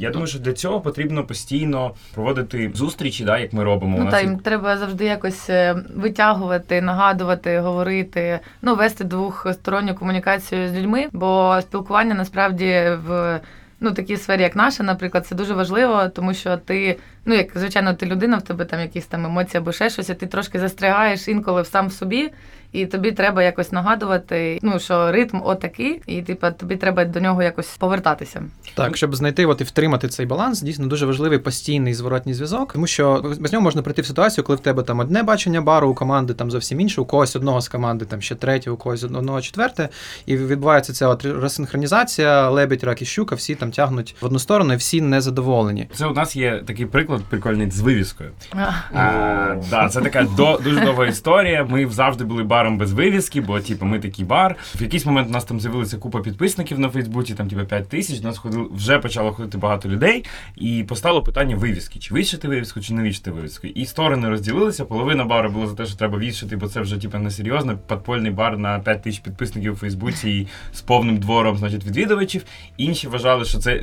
я 0.00 0.10
думаю, 0.10 0.26
що 0.26 0.38
для 0.38 0.52
цього 0.52 0.80
потрібно 0.80 1.24
постійно 1.24 1.90
проводити 2.14 2.70
зустрічі, 2.74 3.24
да, 3.24 3.38
як 3.38 3.52
ми 3.52 3.64
робимо. 3.64 3.96
У 3.96 3.98
Ну 3.98 4.04
нас 4.04 4.14
та 4.14 4.20
їм 4.20 4.38
треба 4.38 4.76
завжди 4.76 5.04
якось 5.04 5.50
е, 5.50 5.76
витягувати, 5.96 6.80
нагадувати, 6.80 7.60
говорити, 7.60 8.40
ну 8.62 8.74
вести 8.74 9.04
двохсторонню 9.04 9.94
комунікацію 9.94 10.68
з 10.68 10.72
людьми, 10.76 11.06
бо 11.12 11.58
спілкування 11.62 12.14
насправді 12.14 12.88
в 13.06 13.40
ну 13.80 13.90
такій 13.90 14.16
сфері, 14.16 14.42
як 14.42 14.56
наша, 14.56 14.82
наприклад, 14.82 15.26
це 15.26 15.34
дуже 15.34 15.54
важливо, 15.54 16.08
тому 16.08 16.34
що 16.34 16.56
ти, 16.56 16.98
ну 17.24 17.34
як 17.34 17.46
звичайно, 17.54 17.94
ти 17.94 18.06
людина, 18.06 18.36
в 18.36 18.42
тебе 18.42 18.64
там 18.64 18.80
якісь 18.80 19.06
там 19.06 19.26
емоції 19.26 19.58
або 19.58 19.72
ще 19.72 19.90
щось, 19.90 20.08
і 20.08 20.14
ти 20.14 20.26
трошки 20.26 20.60
застрягаєш 20.60 21.28
інколи 21.28 21.64
сам 21.64 21.88
в 21.88 21.92
собі. 21.92 22.30
І 22.72 22.86
тобі 22.86 23.12
треба 23.12 23.42
якось 23.42 23.72
нагадувати, 23.72 24.58
ну 24.62 24.78
що 24.78 25.12
ритм 25.12 25.40
отакий, 25.44 26.02
і 26.06 26.22
типа 26.22 26.50
тобі 26.50 26.76
треба 26.76 27.04
до 27.04 27.20
нього 27.20 27.42
якось 27.42 27.76
повертатися. 27.76 28.42
Так, 28.74 28.96
щоб 28.96 29.14
знайти 29.14 29.46
от 29.46 29.60
і 29.60 29.64
втримати 29.64 30.08
цей 30.08 30.26
баланс, 30.26 30.62
дійсно 30.62 30.86
дуже 30.86 31.06
важливий 31.06 31.38
постійний 31.38 31.94
зворотній 31.94 32.34
зв'язок, 32.34 32.72
тому 32.72 32.86
що 32.86 33.34
без 33.40 33.52
нього 33.52 33.62
можна 33.62 33.82
прийти 33.82 34.02
в 34.02 34.06
ситуацію, 34.06 34.44
коли 34.44 34.56
в 34.56 34.60
тебе 34.60 34.82
там 34.82 34.98
одне 34.98 35.22
бачення 35.22 35.60
бару, 35.60 35.88
у 35.88 35.94
команди 35.94 36.34
там 36.34 36.50
зовсім 36.50 36.80
інше, 36.80 37.00
у 37.00 37.04
когось 37.04 37.36
одного 37.36 37.60
з 37.60 37.68
команди 37.68 38.04
там 38.04 38.22
ще 38.22 38.34
третє, 38.34 38.70
у 38.70 38.76
когось 38.76 39.04
одного 39.04 39.40
четверте, 39.40 39.88
і 40.26 40.36
відбувається 40.36 40.92
ця 40.92 41.08
от 41.08 41.24
розсинхронізація, 41.24 42.50
лебідь, 42.50 42.84
рак 42.84 43.02
і 43.02 43.04
щука, 43.04 43.34
всі 43.34 43.54
там 43.54 43.70
тягнуть 43.70 44.16
в 44.20 44.26
одну 44.26 44.38
сторону, 44.38 44.72
і 44.72 44.76
всі 44.76 45.00
незадоволені. 45.00 45.88
Це 45.94 46.06
у 46.06 46.12
нас 46.14 46.36
є 46.36 46.62
такий 46.66 46.86
приклад 46.86 47.20
прикольний 47.30 47.70
з 47.70 47.80
вивіскою. 47.80 48.30
А, 48.52 48.70
А, 48.98 49.56
да, 49.70 49.88
це 49.88 50.00
така 50.00 50.26
до, 50.36 50.60
дуже 50.64 50.80
довга 50.80 51.06
історія. 51.06 51.66
Ми 51.70 51.86
завжди 51.86 52.24
були 52.24 52.42
баром 52.62 52.78
без 52.78 52.92
вивіски, 52.92 53.40
бо 53.40 53.60
типу, 53.60 53.84
ми 53.84 53.98
такий 53.98 54.24
бар. 54.24 54.56
В 54.74 54.82
якийсь 54.82 55.06
момент 55.06 55.28
у 55.28 55.32
нас 55.32 55.44
там 55.44 55.60
з'явилася 55.60 55.98
купа 55.98 56.20
підписників 56.20 56.78
на 56.78 56.88
Фейсбуці, 56.88 57.34
там 57.34 57.48
типу, 57.48 57.64
5 57.64 57.88
тисяч. 57.88 58.18
До 58.18 58.28
нас 58.28 58.38
ходили, 58.38 58.66
вже 58.74 58.98
почало 58.98 59.32
ходити 59.32 59.58
багато 59.58 59.88
людей, 59.88 60.24
і 60.56 60.84
постало 60.88 61.22
питання 61.22 61.56
вивіски: 61.56 61.98
чи 61.98 62.14
вішати 62.14 62.48
вивіску, 62.48 62.80
чи 62.80 62.94
не 62.94 63.02
вішати 63.02 63.30
вивіску. 63.30 63.66
І 63.66 63.86
сторони 63.86 64.28
розділилися. 64.28 64.84
Половина 64.84 65.24
бару 65.24 65.50
було 65.50 65.66
за 65.66 65.74
те, 65.74 65.86
що 65.86 65.96
треба 65.96 66.18
вішати, 66.18 66.56
бо 66.56 66.66
це 66.66 66.80
вже 66.80 66.98
типу, 66.98 67.18
несерйозно. 67.18 67.78
Подпольний 67.86 68.30
бар 68.30 68.58
на 68.58 68.78
5 68.78 69.02
тисяч 69.02 69.20
підписників 69.20 69.72
у 69.72 69.76
Фейсбуці 69.76 70.30
і 70.30 70.48
з 70.72 70.80
повним 70.80 71.16
двором, 71.16 71.56
значить, 71.56 71.84
відвідувачів. 71.86 72.44
Інші 72.76 73.08
вважали, 73.08 73.44
що 73.44 73.58
це 73.58 73.74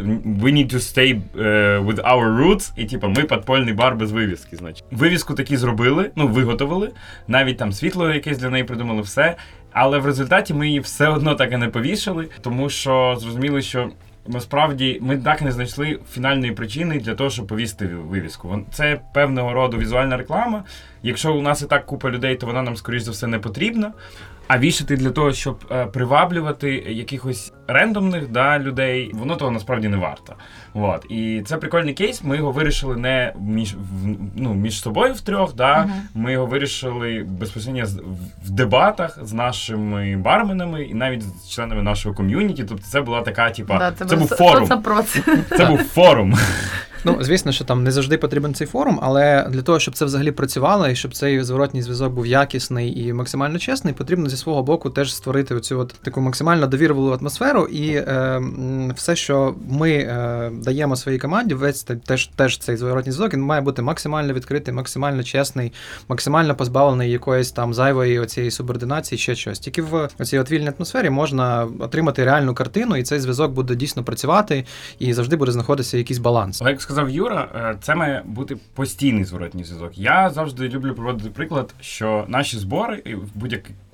we 0.41 0.53
need 0.53 0.73
to 0.73 0.75
stay 0.75 1.21
е, 1.39 1.79
with 1.79 2.01
our 2.13 2.41
roots, 2.41 2.71
і 2.77 2.85
типу, 2.85 3.07
ми 3.07 3.23
подпольний 3.23 3.73
бар 3.73 3.95
без 3.95 4.11
вивіски. 4.11 4.55
Значить, 4.55 4.83
вивіску 4.91 5.33
такі 5.33 5.57
зробили, 5.57 6.11
ну 6.15 6.27
виготовили, 6.27 6.91
навіть 7.27 7.57
там 7.57 7.71
світло 7.71 8.09
якесь 8.13 8.37
для 8.37 8.49
неї 8.49 8.63
придумали, 8.69 9.01
все. 9.01 9.35
Але 9.71 9.99
в 9.99 10.05
результаті 10.05 10.53
ми 10.53 10.67
її 10.67 10.79
все 10.79 11.07
одно 11.07 11.35
так 11.35 11.51
і 11.51 11.57
не 11.57 11.67
повішали, 11.67 12.29
тому 12.41 12.69
що 12.69 13.17
зрозуміли, 13.19 13.61
що. 13.61 13.89
Насправді 14.27 14.99
ми 15.01 15.17
так 15.17 15.41
не 15.41 15.51
знайшли 15.51 15.99
фінальної 16.11 16.51
причини 16.51 16.99
для 16.99 17.15
того, 17.15 17.29
щоб 17.29 17.47
повісти 17.47 17.85
вивіску. 17.85 18.65
Це 18.71 19.01
певного 19.13 19.53
роду 19.53 19.77
візуальна 19.77 20.17
реклама. 20.17 20.63
Якщо 21.03 21.33
у 21.33 21.41
нас 21.41 21.61
і 21.61 21.65
так 21.65 21.85
купа 21.85 22.09
людей, 22.09 22.35
то 22.35 22.45
вона 22.45 22.61
нам, 22.61 22.75
скоріш 22.75 23.01
за 23.01 23.11
все, 23.11 23.27
не 23.27 23.39
потрібна. 23.39 23.93
А 24.47 24.57
вішати 24.57 24.97
для 24.97 25.09
того, 25.09 25.33
щоб 25.33 25.65
е, 25.71 25.85
приваблювати 25.85 26.71
якихось 26.89 27.53
рендомних 27.73 28.27
да, 28.27 28.59
людей, 28.59 29.11
воно 29.13 29.35
того 29.35 29.51
насправді 29.51 29.87
не 29.87 29.97
варто. 29.97 30.33
От. 30.73 31.05
І 31.09 31.41
це 31.45 31.57
прикольний 31.57 31.93
кейс. 31.93 32.23
Ми 32.23 32.37
його 32.37 32.51
вирішили 32.51 32.97
не 32.97 33.33
між, 33.41 33.73
в- 33.73 34.15
ну, 34.35 34.53
між 34.53 34.81
собою 34.81 35.13
в 35.13 35.21
трьох. 35.21 35.55
Да? 35.55 35.77
Мгм. 35.85 35.91
Ми 36.13 36.31
його 36.31 36.45
вирішили 36.45 37.25
безпосередньо 37.29 37.85
в 38.45 38.49
дебатах 38.49 39.19
з 39.21 39.33
нашими 39.33 40.17
барменами 40.17 40.83
і 40.83 40.93
навіть 40.93 41.23
з 41.23 41.49
членами 41.49 41.81
нашого 41.83 42.15
ком'юніті. 42.15 42.63
Тобто 42.63 42.83
це 42.83 43.01
була 43.01 43.21
така, 43.21 43.49
типа, 43.49 43.77
Да, 43.79 43.91
це, 43.91 44.15
був 44.15 44.29
со- 44.29 44.35
форум. 44.35 44.67
Це 45.57 45.65
був 45.65 45.79
форум. 45.83 46.33
Ну, 47.03 47.17
звісно, 47.21 47.51
що 47.51 47.65
там 47.65 47.83
не 47.83 47.91
завжди 47.91 48.17
потрібен 48.17 48.53
цей 48.53 48.67
форум, 48.67 48.99
але 49.01 49.47
для 49.49 49.61
того, 49.61 49.79
щоб 49.79 49.95
це 49.95 50.05
взагалі 50.05 50.31
працювало 50.31 50.87
і 50.87 50.95
щоб 50.95 51.13
цей 51.13 51.43
зворотній 51.43 51.81
зв'язок 51.81 52.13
був 52.13 52.25
якісний 52.25 53.05
і 53.07 53.13
максимально 53.13 53.59
чесний, 53.59 53.93
потрібно 53.93 54.29
зі 54.29 54.37
свого 54.37 54.63
боку 54.63 54.89
теж 54.89 55.13
створити 55.15 55.55
оцю 55.55 55.79
от 55.79 55.95
таку 56.01 56.21
максимально 56.21 56.67
довірливу 56.67 57.11
атмосферу. 57.11 57.65
І 57.65 57.91
е, 57.91 58.41
все, 58.95 59.15
що 59.15 59.55
ми 59.69 59.91
е, 59.91 60.51
даємо 60.53 60.95
своїй 60.95 61.19
команді, 61.19 61.53
весь 61.53 61.83
те- 61.83 61.95
теж, 61.95 62.27
теж 62.27 62.57
цей 62.57 62.77
зворотній 62.77 63.11
зв'язок, 63.11 63.33
він 63.33 63.41
має 63.41 63.61
бути 63.61 63.81
максимально 63.81 64.33
відкритий, 64.33 64.73
максимально 64.73 65.23
чесний, 65.23 65.73
максимально 66.07 66.55
позбавлений 66.55 67.11
якоїсь 67.11 67.51
там 67.51 67.73
зайвої 67.73 68.19
оцієї 68.19 68.51
субординації, 68.51 69.19
ще 69.19 69.35
щось. 69.35 69.59
Тільки 69.59 69.81
в 69.81 70.09
цій 70.23 70.39
вільній 70.39 70.71
атмосфері 70.77 71.09
можна 71.09 71.67
отримати 71.79 72.25
реальну 72.25 72.53
картину, 72.53 72.95
і 72.97 73.03
цей 73.03 73.19
зв'язок 73.19 73.51
буде 73.51 73.75
дійсно 73.75 74.03
працювати, 74.03 74.65
і 74.99 75.13
завжди 75.13 75.35
буде 75.35 75.51
знаходитися 75.51 75.97
якийсь 75.97 76.19
баланс. 76.19 76.61
Сказав 76.89 77.09
Юра, 77.09 77.47
е, 77.55 77.77
це 77.81 77.95
має 77.95 78.23
бути 78.25 78.57
постійний 78.73 79.23
зворотній 79.23 79.63
зв'язок. 79.63 79.97
Я 79.97 80.29
завжди 80.29 80.69
люблю 80.69 80.95
проводити 80.95 81.29
приклад, 81.29 81.73
що 81.81 82.25
наші 82.27 82.57
збори 82.57 83.01
і 83.05 83.15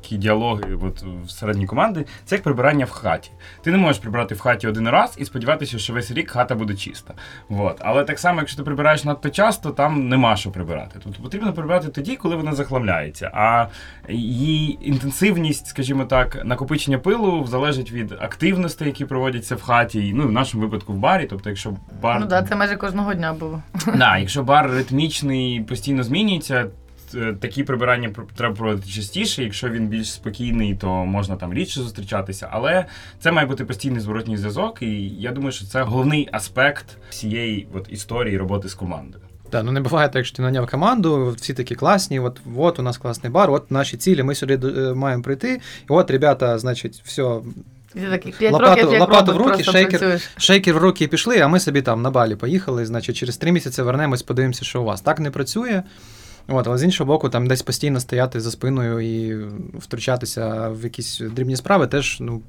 будь-які 0.05 0.17
діалоги 0.17 0.63
от, 0.81 1.03
всередині 1.25 1.65
команди 1.65 2.05
це 2.25 2.35
як 2.35 2.43
прибирання 2.43 2.85
в 2.85 2.91
хаті. 2.91 3.31
Ти 3.63 3.71
не 3.71 3.77
можеш 3.77 4.01
прибрати 4.01 4.35
в 4.35 4.39
хаті 4.39 4.67
один 4.67 4.89
раз 4.89 5.15
і 5.17 5.25
сподіватися, 5.25 5.79
що 5.79 5.93
весь 5.93 6.11
рік 6.11 6.31
хата 6.31 6.55
буде 6.55 6.73
чиста. 6.73 7.13
От. 7.49 7.77
Але 7.79 8.03
так 8.03 8.19
само, 8.19 8.39
якщо 8.39 8.57
ти 8.57 8.63
прибираєш 8.63 9.03
надто 9.03 9.29
часто, 9.29 9.71
там 9.71 10.09
нема 10.09 10.35
що 10.35 10.51
прибирати. 10.51 10.99
Тобто 11.03 11.23
потрібно 11.23 11.53
прибирати 11.53 11.87
тоді, 11.87 12.15
коли 12.15 12.35
вона 12.35 12.53
захламляється. 12.53 13.31
А 13.33 13.67
її 14.09 14.87
інтенсивність, 14.89 15.67
скажімо 15.67 16.05
так, 16.05 16.45
накопичення 16.45 16.97
пилу 16.97 17.47
залежить 17.47 17.91
від 17.91 18.11
активностей, 18.11 18.87
які 18.87 19.05
проводяться 19.05 19.55
в 19.55 19.61
хаті, 19.61 20.11
ну 20.15 20.27
в 20.27 20.31
нашому 20.31 20.63
випадку 20.63 20.93
в 20.93 20.97
барі. 20.97 21.27
Тобто, 21.29 21.49
якщо 21.49 21.73
бар 22.01 22.19
Ну 22.19 22.27
так, 22.27 22.49
це 22.49 22.55
майже 22.55 22.75
кожного 22.75 23.13
дня 23.13 23.33
було. 23.33 23.61
Да, 23.95 24.17
якщо 24.17 24.43
бар 24.43 24.71
ритмічний 24.71 25.61
постійно 25.61 26.03
змінюється, 26.03 26.65
такі 27.39 27.63
прибирання 27.63 28.09
пр- 28.09 28.23
треба 28.35 28.55
проводити 28.55 28.89
частіше. 28.89 29.43
Якщо 29.43 29.69
він 29.69 29.87
більш 29.87 30.11
спокійний, 30.11 30.75
то 30.75 30.87
можна 30.87 31.35
там 31.35 31.53
рідше 31.53 31.81
зустрічатися. 31.81 32.47
Але 32.51 32.85
це 33.19 33.31
має 33.31 33.47
бути 33.47 33.65
постійний 33.65 33.99
зворотній 33.99 34.37
зв'язок, 34.37 34.81
і 34.81 35.07
я 35.09 35.31
думаю, 35.31 35.51
що 35.51 35.65
це 35.65 35.81
головний 35.81 36.29
аспект 36.31 36.85
всієї 37.09 37.67
от, 37.73 37.85
історії 37.89 38.37
роботи 38.37 38.69
з 38.69 38.73
командою. 38.73 39.23
Так, 39.49 39.63
ну 39.63 39.71
не 39.71 39.81
буває 39.81 40.09
так, 40.09 40.25
що 40.25 40.35
ти 40.35 40.41
наняв 40.41 40.67
команду, 40.67 41.35
всі 41.37 41.53
такі 41.53 41.75
класні, 41.75 42.19
от, 42.19 42.39
от 42.57 42.79
у 42.79 42.81
нас 42.81 42.97
класний 42.97 43.31
бар, 43.31 43.51
от 43.51 43.71
наші 43.71 43.97
цілі, 43.97 44.23
ми 44.23 44.35
сюди 44.35 44.59
е, 44.67 44.93
маємо 44.93 45.23
прийти. 45.23 45.53
І 45.55 45.59
от, 45.87 46.11
ребята, 46.11 46.59
значить, 46.59 47.01
все, 47.05 47.35
такі 48.09 48.31
Лопату- 48.49 48.59
років 48.59 48.99
лопату 48.99 49.33
в 49.33 49.37
руки, 49.37 49.63
шейкер. 49.63 49.89
працюєш. 49.99 50.29
шейкер 50.37 50.73
в 50.75 50.77
руки 50.77 51.03
і 51.03 51.07
пішли, 51.07 51.39
а 51.39 51.47
ми 51.47 51.59
собі 51.59 51.81
там 51.81 52.01
на 52.01 52.11
балі 52.11 52.35
поїхали. 52.35 52.85
Значить, 52.85 53.15
через 53.15 53.37
три 53.37 53.51
місяці 53.51 53.81
вернемось, 53.81 54.23
подивимося, 54.23 54.65
що 54.65 54.81
у 54.81 54.85
вас. 54.85 55.01
Так 55.01 55.19
не 55.19 55.31
працює. 55.31 55.83
От, 56.47 56.67
але 56.67 56.77
з 56.77 56.83
іншого 56.83 57.07
боку, 57.07 57.29
там 57.29 57.47
десь 57.47 57.61
постійно 57.61 57.99
стояти 57.99 58.39
за 58.39 58.51
спиною 58.51 58.99
і 58.99 59.45
втручатися 59.79 60.69
в 60.69 60.83
якісь 60.83 61.19
дрібні 61.19 61.55
справи 61.55 61.87
теж 61.87 62.17
ну, 62.19 62.41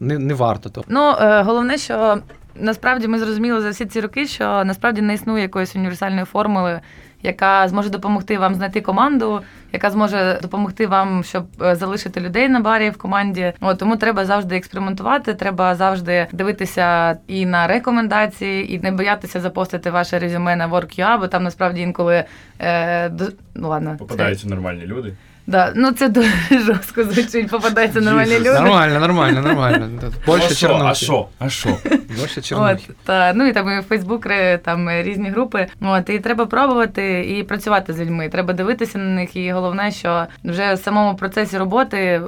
не, 0.00 0.18
не 0.18 0.34
варто. 0.34 0.70
То. 0.70 0.84
Ну, 0.88 1.10
е, 1.20 1.42
головне, 1.42 1.78
що 1.78 2.18
насправді 2.54 3.08
ми 3.08 3.18
зрозуміли 3.18 3.60
за 3.60 3.70
всі 3.70 3.86
ці 3.86 4.00
роки, 4.00 4.26
що 4.26 4.64
насправді 4.64 5.00
не 5.00 5.14
існує 5.14 5.42
якоїсь 5.42 5.76
універсальної 5.76 6.24
формули, 6.24 6.80
яка 7.22 7.68
зможе 7.68 7.90
допомогти 7.90 8.38
вам 8.38 8.54
знайти 8.54 8.80
команду, 8.80 9.42
яка 9.72 9.90
зможе 9.90 10.38
допомогти 10.42 10.86
вам, 10.86 11.24
щоб 11.24 11.44
е, 11.62 11.76
залишити 11.76 12.20
людей 12.20 12.48
на 12.48 12.60
барі 12.60 12.90
в 12.90 12.98
команді. 12.98 13.52
От, 13.60 13.78
тому 13.78 13.96
треба 13.96 14.24
завжди 14.24 14.56
експериментувати, 14.56 15.34
треба 15.34 15.74
завжди 15.74 16.26
дивитися 16.32 17.18
і 17.26 17.46
на 17.46 17.66
рекомендації, 17.66 18.74
і 18.74 18.78
не 18.78 18.92
боятися 18.92 19.40
запостити 19.40 19.90
ваше 19.90 20.18
резюме 20.18 20.56
на 20.56 20.68
WorkUA, 20.68 21.18
бо 21.18 21.28
там 21.28 21.42
насправді 21.42 21.80
інколи 21.80 22.24
е, 22.60 23.10
ну 23.54 23.68
ладно. 23.68 23.96
Попадаються 23.98 24.48
нормальні 24.48 24.86
люди. 24.86 25.14
Да, 25.50 25.72
ну 25.76 25.92
це 25.92 26.08
дуже 26.08 26.30
жорстко 26.66 27.04
звучить, 27.04 27.50
попадаються 27.50 28.00
нормальні 28.00 28.38
люди. 28.38 28.52
Нормально, 28.52 29.00
нормально, 29.00 29.42
нормально. 29.42 29.88
Ну, 30.26 30.34
Більше 30.34 30.46
а 30.50 30.54
що? 30.54 30.68
чернухи. 30.68 30.90
А 30.90 30.94
що? 30.94 31.28
А 31.38 31.48
що? 31.48 31.68
Більше 32.08 32.42
чернухи. 32.42 32.78
От, 32.88 32.96
та, 33.04 33.32
ну 33.34 33.46
і 33.46 33.52
там 33.52 33.68
і 33.70 33.80
в 33.80 33.82
Фейсбук 33.82 34.26
там 34.64 34.88
е, 34.88 35.02
різні 35.02 35.30
групи. 35.30 35.66
От, 35.80 36.10
і 36.10 36.18
треба 36.18 36.46
пробувати 36.46 37.20
і 37.38 37.42
працювати 37.42 37.92
з 37.92 38.00
людьми. 38.00 38.28
Треба 38.28 38.52
дивитися 38.52 38.98
на 38.98 39.04
них. 39.04 39.36
І 39.36 39.52
головне, 39.52 39.90
що 39.90 40.26
вже 40.44 40.74
в 40.74 40.78
самому 40.78 41.16
процесі 41.16 41.58
роботи 41.58 42.20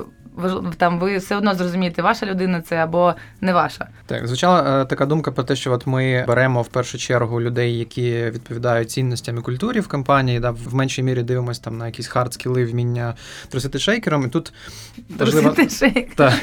там 0.77 0.99
ви 0.99 1.17
все 1.17 1.37
одно 1.37 1.55
зрозумієте, 1.55 2.03
ваша 2.03 2.27
людина 2.27 2.61
це 2.61 2.77
або 2.77 3.15
не 3.41 3.53
ваша. 3.53 3.89
Так, 4.07 4.27
звучала 4.27 4.83
е, 4.83 4.85
така 4.85 5.07
думка 5.07 5.33
про 5.33 5.45
те, 5.45 5.57
що 5.57 5.73
от 5.73 5.87
ми 5.87 6.25
беремо 6.27 6.63
в 6.63 6.69
першу 6.69 6.99
чергу 6.99 7.41
людей, 7.41 7.79
які 7.79 8.25
відповідають 8.31 8.91
цінностям 8.91 9.39
і 9.39 9.41
культурі 9.41 9.81
в 9.81 9.89
компанії, 9.89 10.41
да, 10.41 10.51
в 10.51 10.75
меншій 10.75 11.03
мірі 11.03 11.23
дивимося 11.23 11.61
там 11.63 11.79
на 11.79 11.87
якісь 11.87 12.07
хард 12.07 12.35
скіли, 12.35 12.65
вміння 12.65 13.15
трусити 13.49 13.79
шейкером. 13.79 14.27
І 14.27 14.29
тут 14.29 14.53
важливо. 15.19 15.55
шейкером. 15.55 16.07
Так. 16.17 16.35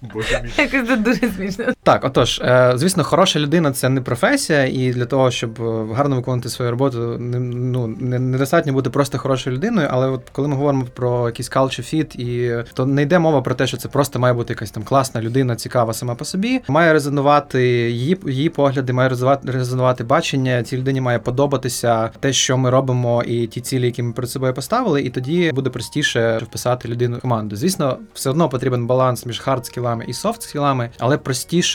Боже 0.00 0.42
мій. 0.44 0.64
Якось 0.64 0.88
це 0.88 0.96
дуже 0.96 1.32
смішно. 1.36 1.73
Так, 1.84 2.04
отож, 2.04 2.40
е, 2.44 2.72
звісно, 2.74 3.04
хороша 3.04 3.38
людина 3.38 3.72
це 3.72 3.88
не 3.88 4.00
професія, 4.00 4.64
і 4.64 4.92
для 4.92 5.04
того, 5.04 5.30
щоб 5.30 5.62
е, 5.62 5.94
гарно 5.94 6.16
виконувати 6.16 6.48
свою 6.48 6.70
роботу, 6.70 7.16
ну, 7.18 7.86
недостатньо 7.98 8.72
бути 8.72 8.90
просто 8.90 9.18
хорошою 9.18 9.56
людиною. 9.56 9.88
Але 9.90 10.08
от 10.08 10.22
коли 10.32 10.48
ми 10.48 10.56
говоримо 10.56 10.86
про 10.94 11.26
якийсь 11.26 11.50
culture 11.50 11.94
fit, 11.94 12.20
і 12.20 12.64
то 12.74 12.86
не 12.86 13.02
йде 13.02 13.18
мова 13.18 13.42
про 13.42 13.54
те, 13.54 13.66
що 13.66 13.76
це 13.76 13.88
просто 13.88 14.18
має 14.18 14.34
бути 14.34 14.52
якась 14.52 14.70
там 14.70 14.82
класна 14.82 15.22
людина, 15.22 15.56
цікава 15.56 15.92
сама 15.92 16.14
по 16.14 16.24
собі. 16.24 16.60
Має 16.68 16.92
резонувати 16.92 17.62
її, 17.90 18.18
її 18.26 18.48
погляди, 18.48 18.92
має 18.92 19.08
резонувати 19.44 20.04
бачення. 20.04 20.62
Цій 20.62 20.78
людині 20.78 21.00
має 21.00 21.18
подобатися 21.18 22.10
те, 22.20 22.32
що 22.32 22.58
ми 22.58 22.70
робимо, 22.70 23.22
і 23.22 23.46
ті 23.46 23.60
цілі, 23.60 23.84
які 23.86 24.02
ми 24.02 24.12
перед 24.12 24.30
собою 24.30 24.54
поставили, 24.54 25.02
і 25.02 25.10
тоді 25.10 25.52
буде 25.54 25.70
простіше 25.70 26.40
вписати 26.42 26.88
людину 26.88 27.16
в 27.16 27.20
команду. 27.20 27.56
Звісно, 27.56 27.98
все 28.14 28.30
одно 28.30 28.48
потрібен 28.48 28.86
баланс 28.86 29.26
між 29.26 29.40
хард 29.40 29.66
скілами 29.66 30.04
і 30.08 30.12
софт 30.12 30.42
скілами, 30.42 30.90
але 30.98 31.18
простіше 31.18 31.73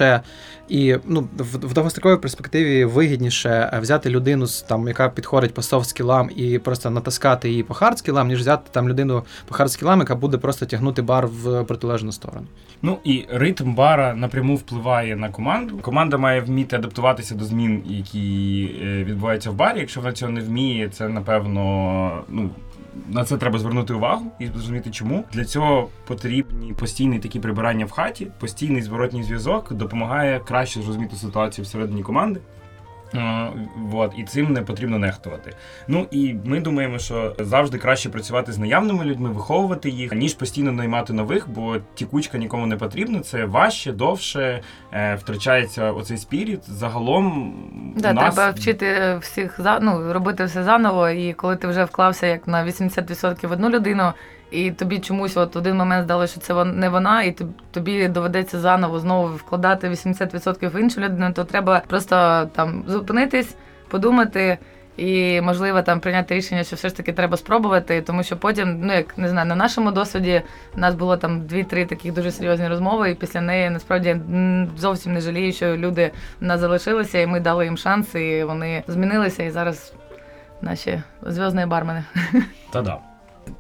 і 0.69 0.97
ну 1.05 1.27
в, 1.37 1.67
в 1.67 1.73
довгостроковій 1.73 2.17
перспективі 2.17 2.85
вигідніше 2.85 3.71
е, 3.73 3.79
взяти 3.79 4.09
людину 4.09 4.45
там, 4.67 4.87
яка 4.87 5.09
підходить 5.09 5.53
по 5.53 5.61
софт 5.61 5.89
скілам, 5.89 6.29
і 6.35 6.59
просто 6.59 6.89
натаскати 6.89 7.49
її 7.49 7.63
по 7.63 7.73
хард 7.73 7.99
скілам, 7.99 8.27
ніж 8.27 8.39
взяти 8.39 8.69
там 8.71 8.89
людину 8.89 9.23
по 9.47 9.55
хард 9.55 9.71
скілам, 9.71 9.99
яка 9.99 10.15
буде 10.15 10.37
просто 10.37 10.65
тягнути 10.65 11.01
бар 11.01 11.27
в 11.27 11.63
протилежну 11.63 12.11
сторону. 12.11 12.47
Ну 12.81 12.97
і 13.03 13.25
ритм 13.29 13.73
бара 13.73 14.13
напряму 14.13 14.55
впливає 14.55 15.15
на 15.15 15.29
команду. 15.29 15.77
Команда 15.81 16.17
має 16.17 16.41
вміти 16.41 16.75
адаптуватися 16.75 17.35
до 17.35 17.45
змін, 17.45 17.83
які 17.87 18.69
е, 18.83 19.03
відбуваються 19.03 19.51
в 19.51 19.53
барі. 19.53 19.79
Якщо 19.79 20.01
вона 20.01 20.13
цього 20.13 20.31
не 20.31 20.41
вміє, 20.41 20.89
це 20.89 21.09
напевно 21.09 22.23
ну. 22.29 22.49
На 23.07 23.25
це 23.25 23.37
треба 23.37 23.59
звернути 23.59 23.93
увагу 23.93 24.31
і 24.39 24.47
зрозуміти, 24.47 24.91
чому 24.91 25.23
для 25.33 25.45
цього 25.45 25.89
потрібні 26.07 26.73
постійні 26.73 27.19
такі 27.19 27.39
прибирання 27.39 27.85
в 27.85 27.91
хаті, 27.91 28.27
постійний 28.39 28.81
зворотній 28.81 29.23
зв'язок 29.23 29.73
допомагає 29.73 30.39
краще 30.39 30.81
зрозуміти 30.81 31.15
ситуацію 31.15 31.65
всередині 31.65 32.03
команди. 32.03 32.39
Е, 33.15 33.49
Вот, 33.75 34.13
і 34.17 34.23
цим 34.23 34.53
не 34.53 34.61
потрібно 34.61 34.99
нехтувати. 34.99 35.53
Ну 35.87 36.07
і 36.11 36.35
ми 36.45 36.59
думаємо, 36.59 36.99
що 36.99 37.35
завжди 37.39 37.77
краще 37.77 38.09
працювати 38.09 38.51
з 38.51 38.57
наявними 38.57 39.05
людьми, 39.05 39.29
виховувати 39.29 39.89
їх, 39.89 40.13
ніж 40.13 40.33
постійно 40.33 40.71
наймати 40.71 41.13
нових, 41.13 41.49
бо 41.49 41.77
текучка 41.93 42.37
нікому 42.37 42.65
не 42.65 42.77
потрібна. 42.77 43.19
Це 43.19 43.45
важче, 43.45 43.91
довше, 43.91 44.61
е, 44.91 45.15
втрачається 45.15 45.91
оцей 45.91 46.17
spirit. 46.17 46.59
Загалом 46.69 47.53
Да, 47.97 48.13
нас 48.13 48.35
треба 48.35 48.51
вчити 48.51 49.17
всіх 49.21 49.61
за 49.61 49.79
ну, 49.79 50.13
робити 50.13 50.45
все 50.45 50.63
заново. 50.63 51.09
І 51.09 51.33
коли 51.33 51.55
ти 51.55 51.67
вже 51.67 51.83
вклався 51.83 52.27
як 52.27 52.47
на 52.47 52.65
80% 52.65 53.47
в 53.47 53.51
одну 53.51 53.69
людину, 53.69 54.13
і 54.51 54.71
тобі 54.71 54.99
чомусь 54.99 55.37
от 55.37 55.55
один 55.55 55.77
момент 55.77 56.03
здалося, 56.03 56.31
що 56.31 56.41
це 56.41 56.65
не 56.65 56.89
вона, 56.89 57.23
і 57.23 57.31
тоб- 57.31 57.51
тобі 57.71 58.07
доведеться 58.07 58.59
заново 58.59 58.99
знову 58.99 59.35
вкладати 59.35 59.89
80% 59.89 60.69
в 60.69 60.81
іншу 60.81 61.01
людину, 61.01 61.33
то 61.33 61.43
треба 61.43 61.81
просто 61.87 62.49
там 62.55 62.83
зупинитись, 62.87 63.55
подумати. 63.89 64.57
І 64.97 65.41
можливо 65.41 65.81
там 65.81 65.99
прийняти 65.99 66.35
рішення, 66.35 66.63
що 66.63 66.75
все 66.75 66.89
ж 66.89 66.95
таки 66.95 67.13
треба 67.13 67.37
спробувати, 67.37 68.01
тому 68.01 68.23
що 68.23 68.37
потім, 68.37 68.79
ну 68.81 68.93
як 68.93 69.17
не 69.17 69.29
знаю, 69.29 69.47
на 69.47 69.55
нашому 69.55 69.91
досвіді 69.91 70.41
у 70.75 70.79
нас 70.79 70.95
було 70.95 71.17
там 71.17 71.41
дві-три 71.45 71.85
таких 71.85 72.13
дуже 72.13 72.31
серйозні 72.31 72.67
розмови, 72.67 73.11
і 73.11 73.15
після 73.15 73.41
неї 73.41 73.69
насправді 73.69 74.17
зовсім 74.77 75.13
не 75.13 75.21
жалію, 75.21 75.53
що 75.53 75.77
люди 75.77 76.11
в 76.41 76.45
нас 76.45 76.59
залишилися, 76.59 77.19
і 77.19 77.27
ми 77.27 77.39
дали 77.39 77.65
їм 77.65 77.77
шанс, 77.77 78.15
і 78.15 78.43
вони 78.43 78.83
змінилися, 78.87 79.43
і 79.43 79.51
зараз 79.51 79.93
наші 80.61 81.01
зв'язні 81.21 81.65
бармени. 81.65 82.03
Та-да. 82.71 83.08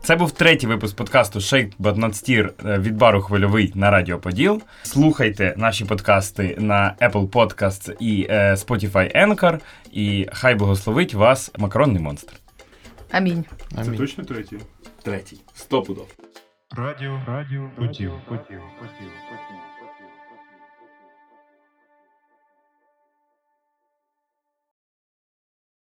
Це 0.01 0.15
був 0.15 0.31
третій 0.31 0.67
випуск 0.67 0.95
подкасту 0.95 1.39
Shake 1.39 1.71
But 1.79 1.95
Not 1.95 2.09
Steer 2.09 2.79
від 2.81 2.97
бару 2.97 3.21
хвильовий 3.21 3.71
на 3.75 3.91
Радіо 3.91 4.19
Поділ. 4.19 4.61
Слухайте 4.83 5.53
наші 5.57 5.85
подкасти 5.85 6.55
на 6.59 6.95
Apple 7.01 7.29
Podcasts 7.29 7.95
і 7.99 8.27
е, 8.29 8.53
Spotify 8.53 9.27
Anchor. 9.27 9.59
І 9.91 10.27
хай 10.33 10.55
благословить 10.55 11.13
вас 11.13 11.51
макаронний 11.57 12.01
монстр. 12.01 12.33
Амінь. 13.11 13.45
Це 13.85 13.91
точно 13.91 14.23
третій? 14.23 14.57
Третій. 15.03 15.37
Стопудов. 15.53 16.07
Радіо, 16.71 17.21
радіо, 17.27 17.69
поділ, 17.75 18.11
поділ, 18.27 18.61
поділ, 18.79 19.09
поділ. 19.29 19.48